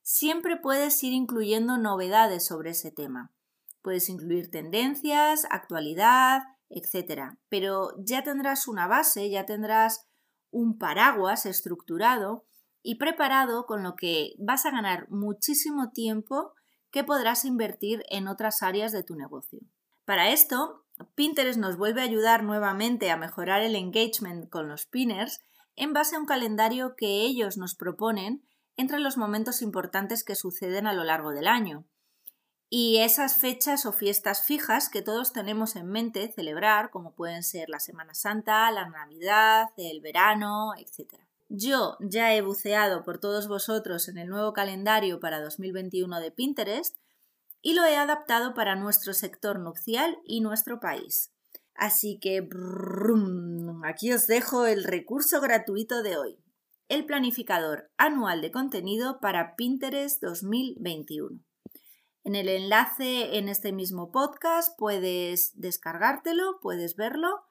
siempre 0.03 0.57
puedes 0.57 1.03
ir 1.03 1.13
incluyendo 1.13 1.77
novedades 1.77 2.47
sobre 2.47 2.71
ese 2.71 2.91
tema. 2.91 3.31
Puedes 3.83 4.09
incluir 4.09 4.51
tendencias, 4.51 5.47
actualidad, 5.51 6.41
etc. 6.71 7.37
Pero 7.51 7.91
ya 7.99 8.23
tendrás 8.23 8.69
una 8.69 8.87
base, 8.87 9.29
ya 9.29 9.45
tendrás 9.45 10.09
un 10.51 10.79
paraguas 10.79 11.45
estructurado 11.45 12.47
y 12.89 12.95
preparado 12.95 13.67
con 13.67 13.83
lo 13.83 13.97
que 13.97 14.33
vas 14.39 14.65
a 14.65 14.71
ganar 14.71 15.11
muchísimo 15.11 15.91
tiempo 15.91 16.55
que 16.91 17.05
podrás 17.05 17.45
invertir 17.45 18.03
en 18.09 18.29
otras 18.29 18.63
áreas 18.63 18.93
de 18.93 19.03
tu 19.03 19.15
negocio. 19.15 19.61
Para 20.07 20.31
esto, 20.31 20.87
Pinterest 21.15 21.59
nos 21.59 21.77
vuelve 21.77 22.01
a 22.01 22.05
ayudar 22.05 22.45
nuevamente 22.45 23.11
a 23.11 23.19
mejorar 23.19 23.61
el 23.61 23.77
engagement 23.77 24.49
con 24.49 24.71
los 24.71 24.87
pinners 24.87 25.43
en 25.77 25.93
base 25.93 26.17
a 26.17 26.19
un 26.19 26.25
calendario 26.25 26.97
que 26.97 27.27
ellos 27.27 27.59
nos 27.59 27.75
proponen 27.75 28.43
entre 28.79 29.01
los 29.01 29.19
momentos 29.19 29.61
importantes 29.61 30.25
que 30.25 30.35
suceden 30.35 30.87
a 30.87 30.95
lo 30.95 31.05
largo 31.05 31.33
del 31.33 31.47
año. 31.47 31.85
Y 32.71 33.01
esas 33.01 33.37
fechas 33.37 33.85
o 33.85 33.93
fiestas 33.93 34.47
fijas 34.47 34.89
que 34.89 35.03
todos 35.03 35.35
tenemos 35.35 35.77
en 35.77 35.91
mente 35.91 36.33
celebrar, 36.33 36.89
como 36.89 37.15
pueden 37.15 37.43
ser 37.43 37.69
la 37.69 37.81
Semana 37.81 38.15
Santa, 38.15 38.71
la 38.71 38.89
Navidad, 38.89 39.67
el 39.77 40.01
verano, 40.01 40.73
etc. 40.79 41.28
Yo 41.49 41.97
ya 42.01 42.35
he 42.35 42.43
buceado 42.43 43.03
por 43.05 43.19
todos 43.19 43.49
vosotros 43.49 44.09
en 44.09 44.19
el 44.19 44.29
nuevo 44.29 44.53
calendario 44.53 45.19
para 45.19 45.41
2021 45.41 46.21
de 46.21 46.31
Pinterest 46.31 46.97
y 47.63 47.73
lo 47.73 47.85
he 47.85 47.97
adaptado 47.97 48.53
para 48.53 48.77
nuestro 48.77 49.15
sector 49.15 49.59
nupcial 49.59 50.19
y 50.25 50.41
nuestro 50.43 50.79
país. 50.79 51.33
Así 51.75 52.19
que 52.21 52.47
aquí 53.85 54.13
os 54.13 54.27
dejo 54.27 54.67
el 54.67 54.85
recurso 54.85 55.41
gratuito 55.41 56.03
de 56.03 56.19
hoy, 56.19 56.39
el 56.89 57.07
planificador 57.07 57.91
anual 57.97 58.43
de 58.43 58.51
contenido 58.51 59.19
para 59.21 59.57
Pinterest 59.57 60.21
2021. 60.23 61.41
En 62.25 62.35
el 62.35 62.49
enlace 62.51 63.39
en 63.39 63.49
este 63.49 63.73
mismo 63.73 64.13
podcast 64.13 64.77
puedes 64.77 65.59
descargártelo, 65.59 66.59
puedes 66.61 66.95
verlo 66.95 67.48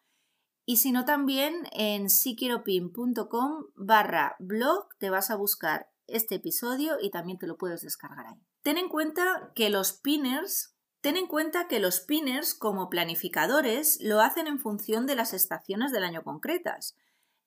y 0.68 0.78
si 0.78 0.92
no 0.92 1.06
también 1.06 1.68
en 1.72 2.10
siquieropin.com 2.10 3.68
barra 3.76 4.36
blog 4.38 4.90
te 5.00 5.10
vas 5.10 5.32
a 5.32 5.38
buscar 5.38 5.90
este 6.08 6.36
episodio 6.36 6.98
y 7.02 7.10
también 7.10 7.40
te 7.40 7.48
lo 7.48 7.58
puedes 7.58 7.82
descargar 7.82 8.28
ahí. 8.28 8.44
Ten 8.64 8.78
en 8.78 8.90
cuenta 8.90 9.54
que 9.56 9.70
los 9.72 9.94
pinners 9.94 10.76
Ten 11.00 11.16
en 11.16 11.28
cuenta 11.28 11.68
que 11.68 11.80
los 11.80 12.02
pinners 12.02 12.54
como 12.54 12.90
planificadores 12.90 14.00
lo 14.02 14.20
hacen 14.20 14.48
en 14.48 14.60
función 14.60 15.06
de 15.06 15.16
las 15.16 15.32
estaciones 15.32 15.92
del 15.92 16.04
año 16.04 16.24
concretas, 16.24 16.98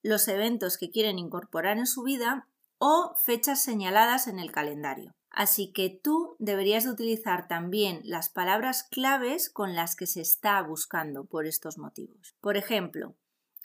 los 0.02 0.28
eventos 0.28 0.78
que 0.78 0.90
quieren 0.90 1.18
incorporar 1.18 1.76
en 1.76 1.86
su 1.86 2.04
vida 2.04 2.48
o 2.80 3.14
fechas 3.14 3.62
señaladas 3.62 4.26
en 4.26 4.38
el 4.38 4.50
calendario. 4.50 5.14
Así 5.30 5.70
que 5.70 5.90
tú 5.90 6.34
deberías 6.38 6.84
de 6.84 6.90
utilizar 6.90 7.46
también 7.46 8.00
las 8.04 8.30
palabras 8.30 8.82
claves 8.82 9.50
con 9.50 9.76
las 9.76 9.94
que 9.94 10.06
se 10.06 10.22
está 10.22 10.60
buscando 10.62 11.24
por 11.26 11.46
estos 11.46 11.78
motivos. 11.78 12.34
Por 12.40 12.56
ejemplo, 12.56 13.14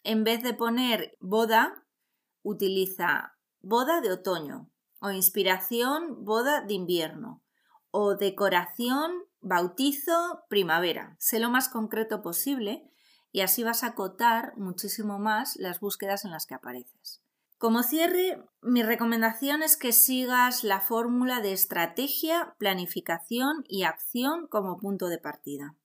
en 0.04 0.24
vez 0.24 0.44
de 0.44 0.54
poner 0.54 1.18
boda, 1.20 1.86
utiliza 2.44 3.38
boda 3.62 4.02
de 4.02 4.12
otoño 4.12 4.70
o 5.00 5.10
inspiración, 5.10 6.24
boda 6.24 6.62
de 6.62 6.74
invierno 6.74 7.42
o 7.92 8.16
decoración, 8.16 9.24
bautizo, 9.40 10.44
primavera. 10.50 11.16
Sé 11.20 11.40
lo 11.40 11.50
más 11.50 11.70
concreto 11.70 12.22
posible 12.22 12.92
y 13.32 13.42
así 13.42 13.64
vas 13.64 13.84
a 13.84 13.88
acotar 13.88 14.58
muchísimo 14.58 15.20
más 15.20 15.56
las 15.56 15.80
búsquedas 15.80 16.26
en 16.26 16.32
las 16.32 16.46
que 16.46 16.56
apareces. 16.56 17.25
Como 17.58 17.84
cierre, 17.84 18.44
mi 18.62 18.84
recomendación 18.84 19.64
es 19.64 19.78
que 19.78 19.94
sigas 19.94 20.66
la 20.66 20.82
fórmula 20.82 21.40
de 21.40 21.54
estrategia, 21.54 22.54
planificación 22.60 23.64
y 23.70 23.84
acción 23.84 24.48
como 24.48 24.78
punto 24.78 25.08
de 25.08 25.20
partida. 25.20 25.78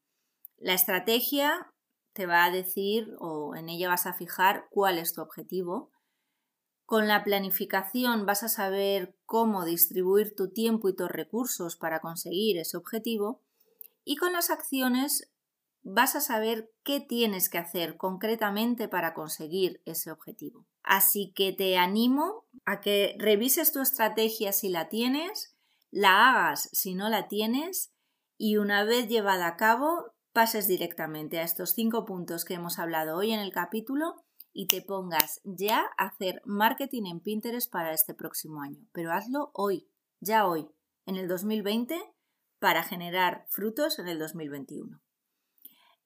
La 0.56 0.74
estrategia 0.74 1.72
te 2.12 2.26
va 2.26 2.44
a 2.44 2.50
decir 2.50 3.14
o 3.20 3.54
en 3.54 3.68
ella 3.68 3.88
vas 3.88 4.06
a 4.06 4.14
fijar 4.14 4.66
cuál 4.70 4.98
es 4.98 5.14
tu 5.14 5.22
objetivo. 5.22 5.92
Con 6.86 7.06
la 7.06 7.22
planificación 7.22 8.26
vas 8.26 8.42
a 8.42 8.48
saber 8.48 9.16
cómo 9.24 9.64
distribuir 9.64 10.34
tu 10.34 10.50
tiempo 10.52 10.88
y 10.88 10.96
tus 10.96 11.08
recursos 11.08 11.76
para 11.76 12.00
conseguir 12.00 12.58
ese 12.58 12.76
objetivo. 12.76 13.42
Y 14.04 14.16
con 14.16 14.32
las 14.32 14.50
acciones 14.50 15.32
vas 15.82 16.16
a 16.16 16.20
saber 16.20 16.72
qué 16.82 16.98
tienes 17.00 17.48
que 17.48 17.58
hacer 17.58 17.96
concretamente 17.96 18.88
para 18.88 19.14
conseguir 19.14 19.80
ese 19.86 20.10
objetivo. 20.10 20.66
Así 20.82 21.32
que 21.34 21.52
te 21.52 21.76
animo 21.76 22.44
a 22.64 22.80
que 22.80 23.16
revises 23.18 23.72
tu 23.72 23.80
estrategia 23.80 24.52
si 24.52 24.68
la 24.68 24.88
tienes, 24.88 25.56
la 25.90 26.30
hagas 26.30 26.68
si 26.72 26.94
no 26.94 27.08
la 27.08 27.28
tienes 27.28 27.92
y 28.36 28.56
una 28.56 28.84
vez 28.84 29.08
llevada 29.08 29.46
a 29.46 29.56
cabo 29.56 30.14
pases 30.32 30.66
directamente 30.66 31.38
a 31.38 31.42
estos 31.42 31.70
cinco 31.74 32.04
puntos 32.04 32.44
que 32.44 32.54
hemos 32.54 32.78
hablado 32.78 33.16
hoy 33.16 33.32
en 33.32 33.40
el 33.40 33.52
capítulo 33.52 34.24
y 34.52 34.66
te 34.66 34.82
pongas 34.82 35.40
ya 35.44 35.90
a 35.96 36.06
hacer 36.06 36.42
marketing 36.44 37.06
en 37.06 37.20
Pinterest 37.20 37.70
para 37.70 37.92
este 37.92 38.14
próximo 38.14 38.62
año. 38.62 38.86
Pero 38.92 39.12
hazlo 39.12 39.50
hoy, 39.54 39.88
ya 40.20 40.46
hoy, 40.46 40.68
en 41.06 41.16
el 41.16 41.28
2020, 41.28 42.00
para 42.58 42.82
generar 42.82 43.46
frutos 43.48 43.98
en 43.98 44.08
el 44.08 44.18
2021. 44.18 45.00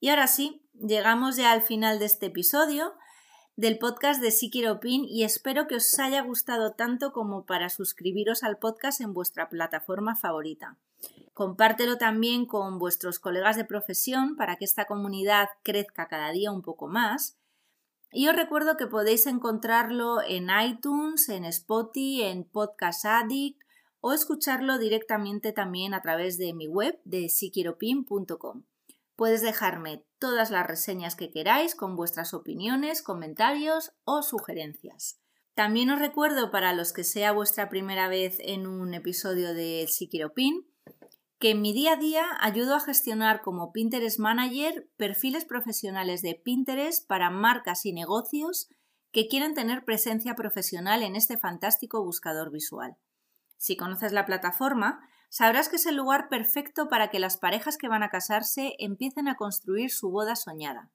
Y 0.01 0.09
ahora 0.09 0.27
sí, 0.27 0.69
llegamos 0.73 1.37
ya 1.37 1.53
al 1.53 1.63
final 1.63 1.99
de 1.99 2.07
este 2.07 2.27
episodio 2.27 2.95
del 3.57 3.79
podcast 3.79 4.21
de 4.21 4.33
Si 4.33 4.51
Quiero 4.51 4.81
Pin 4.81 5.05
y 5.05 5.23
espero 5.23 5.67
que 5.67 5.77
os 5.77 5.99
haya 5.99 6.23
gustado 6.23 6.73
tanto 6.73 7.13
como 7.13 7.47
para 7.47 7.69
suscribiros 7.69 8.43
al 8.43 8.59
podcast 8.59 9.01
en 9.01 9.15
vuestra 9.15 9.49
plataforma 9.49 10.17
favorita. 10.17 10.77
Compártelo 11.35 11.97
también 11.97 12.47
con 12.47 12.79
vuestros 12.79 13.19
colegas 13.19 13.57
de 13.57 13.65
profesión 13.65 14.37
para 14.37 14.57
que 14.57 14.65
esta 14.65 14.87
comunidad 14.87 15.49
crezca 15.63 16.09
cada 16.09 16.31
día 16.33 16.51
un 16.51 16.63
poco 16.63 16.89
más. 16.89 17.37
Y 18.11 18.29
os 18.29 18.37
recuerdo 18.37 18.77
que 18.77 18.87
podéis 18.87 19.27
encontrarlo 19.27 20.23
en 20.23 20.49
iTunes, 20.65 21.29
en 21.29 21.45
Spotify, 21.45 22.23
en 22.23 22.45
Podcast 22.45 23.05
Addict 23.05 23.61
o 24.01 24.13
escucharlo 24.13 24.79
directamente 24.79 25.53
también 25.53 25.95
a 25.95 26.03
través 26.03 26.39
de 26.39 26.53
mi 26.55 26.69
web 26.69 27.01
de 27.05 27.29
siquieropin.com. 27.29 28.65
Puedes 29.17 29.43
dejarme 29.43 30.05
todas 30.25 30.51
las 30.51 30.67
reseñas 30.67 31.17
que 31.17 31.31
queráis 31.31 31.75
con 31.75 31.97
vuestras 31.97 32.33
opiniones, 32.33 33.03
comentarios 33.03 33.93
o 34.05 34.23
sugerencias. 34.23 35.21
También 35.53 35.91
os 35.91 35.99
recuerdo 35.99 36.51
para 36.51 36.73
los 36.73 36.95
que 36.95 37.05
sea 37.05 37.33
vuestra 37.33 37.69
primera 37.69 38.09
vez 38.09 38.39
en 38.41 38.67
un 38.67 38.95
episodio 38.95 39.53
de 39.53 39.87
Si 39.87 40.09
Pin, 40.35 40.67
que 41.39 41.51
en 41.51 41.61
mi 41.61 41.75
día 41.75 41.93
a 41.93 41.97
día 41.97 42.25
ayudo 42.41 42.75
a 42.75 42.81
gestionar 42.81 43.43
como 43.43 43.71
Pinterest 43.71 44.19
Manager 44.19 44.89
perfiles 44.97 45.45
profesionales 45.45 46.23
de 46.23 46.41
Pinterest 46.43 47.07
para 47.07 47.29
marcas 47.29 47.85
y 47.85 47.93
negocios 47.93 48.71
que 49.13 49.29
quieren 49.29 49.53
tener 49.53 49.85
presencia 49.85 50.35
profesional 50.37 51.03
en 51.03 51.17
este 51.17 51.37
fantástico 51.37 52.03
buscador 52.03 52.51
visual. 52.51 52.97
Si 53.59 53.77
conoces 53.77 54.15
la 54.15 54.25
plataforma, 54.25 55.07
sabrás 55.29 55.69
que 55.69 55.77
es 55.77 55.87
el 55.87 55.97
lugar 55.97 56.29
perfecto 56.29 56.89
para 56.89 57.11
que 57.11 57.19
las 57.19 57.37
parejas 57.37 57.77
que 57.77 57.89
van 57.89 58.03
a 58.03 58.11
casarse 58.11 58.75
empiecen 58.79 59.29
a 59.29 59.37
construir 59.37 59.91
su 59.91 60.11
boda 60.11 60.37
soñada. 60.37 60.91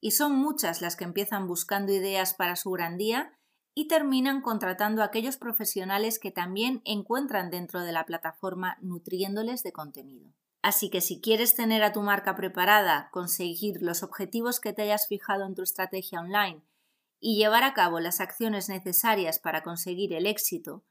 Y 0.00 0.12
son 0.12 0.36
muchas 0.36 0.82
las 0.82 0.96
que 0.96 1.04
empiezan 1.04 1.46
buscando 1.46 1.92
ideas 1.92 2.34
para 2.34 2.56
su 2.56 2.70
gran 2.70 2.98
día 2.98 3.38
y 3.74 3.88
terminan 3.88 4.40
contratando 4.40 5.02
a 5.02 5.06
aquellos 5.06 5.36
profesionales 5.36 6.18
que 6.18 6.30
también 6.30 6.80
encuentran 6.84 7.50
dentro 7.50 7.80
de 7.80 7.92
la 7.92 8.06
plataforma 8.06 8.76
nutriéndoles 8.80 9.62
de 9.62 9.72
contenido. 9.72 10.32
Así 10.62 10.88
que 10.88 11.00
si 11.00 11.20
quieres 11.20 11.54
tener 11.54 11.82
a 11.82 11.92
tu 11.92 12.00
marca 12.00 12.36
preparada, 12.36 13.10
conseguir 13.12 13.82
los 13.82 14.02
objetivos 14.02 14.60
que 14.60 14.72
te 14.72 14.82
hayas 14.82 15.08
fijado 15.08 15.44
en 15.44 15.54
tu 15.54 15.62
estrategia 15.62 16.20
online 16.20 16.62
y 17.20 17.36
llevar 17.36 17.64
a 17.64 17.74
cabo 17.74 18.00
las 18.00 18.20
acciones 18.20 18.68
necesarias 18.68 19.38
para 19.38 19.62
conseguir 19.62 20.14
el 20.14 20.26
éxito, 20.26 20.84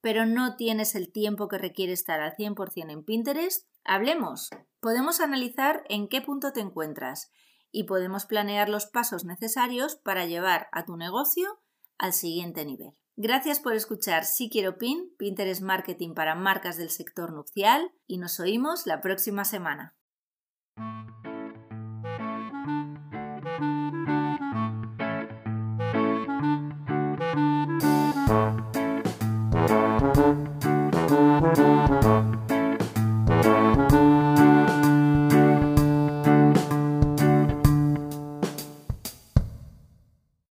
pero 0.00 0.26
no 0.26 0.56
tienes 0.56 0.94
el 0.94 1.12
tiempo 1.12 1.48
que 1.48 1.58
requiere 1.58 1.92
estar 1.92 2.20
al 2.20 2.34
100% 2.36 2.90
en 2.90 3.04
Pinterest, 3.04 3.66
hablemos. 3.84 4.50
Podemos 4.80 5.20
analizar 5.20 5.84
en 5.88 6.08
qué 6.08 6.20
punto 6.20 6.52
te 6.52 6.60
encuentras 6.60 7.30
y 7.70 7.84
podemos 7.84 8.26
planear 8.26 8.68
los 8.68 8.86
pasos 8.86 9.24
necesarios 9.24 9.96
para 9.96 10.26
llevar 10.26 10.68
a 10.72 10.84
tu 10.84 10.96
negocio 10.96 11.60
al 11.98 12.12
siguiente 12.12 12.64
nivel. 12.64 12.94
Gracias 13.16 13.58
por 13.58 13.74
escuchar 13.74 14.24
Si 14.24 14.48
Quiero 14.48 14.78
Pin, 14.78 15.12
Pinterest 15.18 15.60
Marketing 15.60 16.14
para 16.14 16.36
marcas 16.36 16.76
del 16.76 16.90
sector 16.90 17.32
nupcial 17.32 17.90
y 18.06 18.18
nos 18.18 18.38
oímos 18.38 18.86
la 18.86 19.00
próxima 19.00 19.44
semana. 19.44 19.96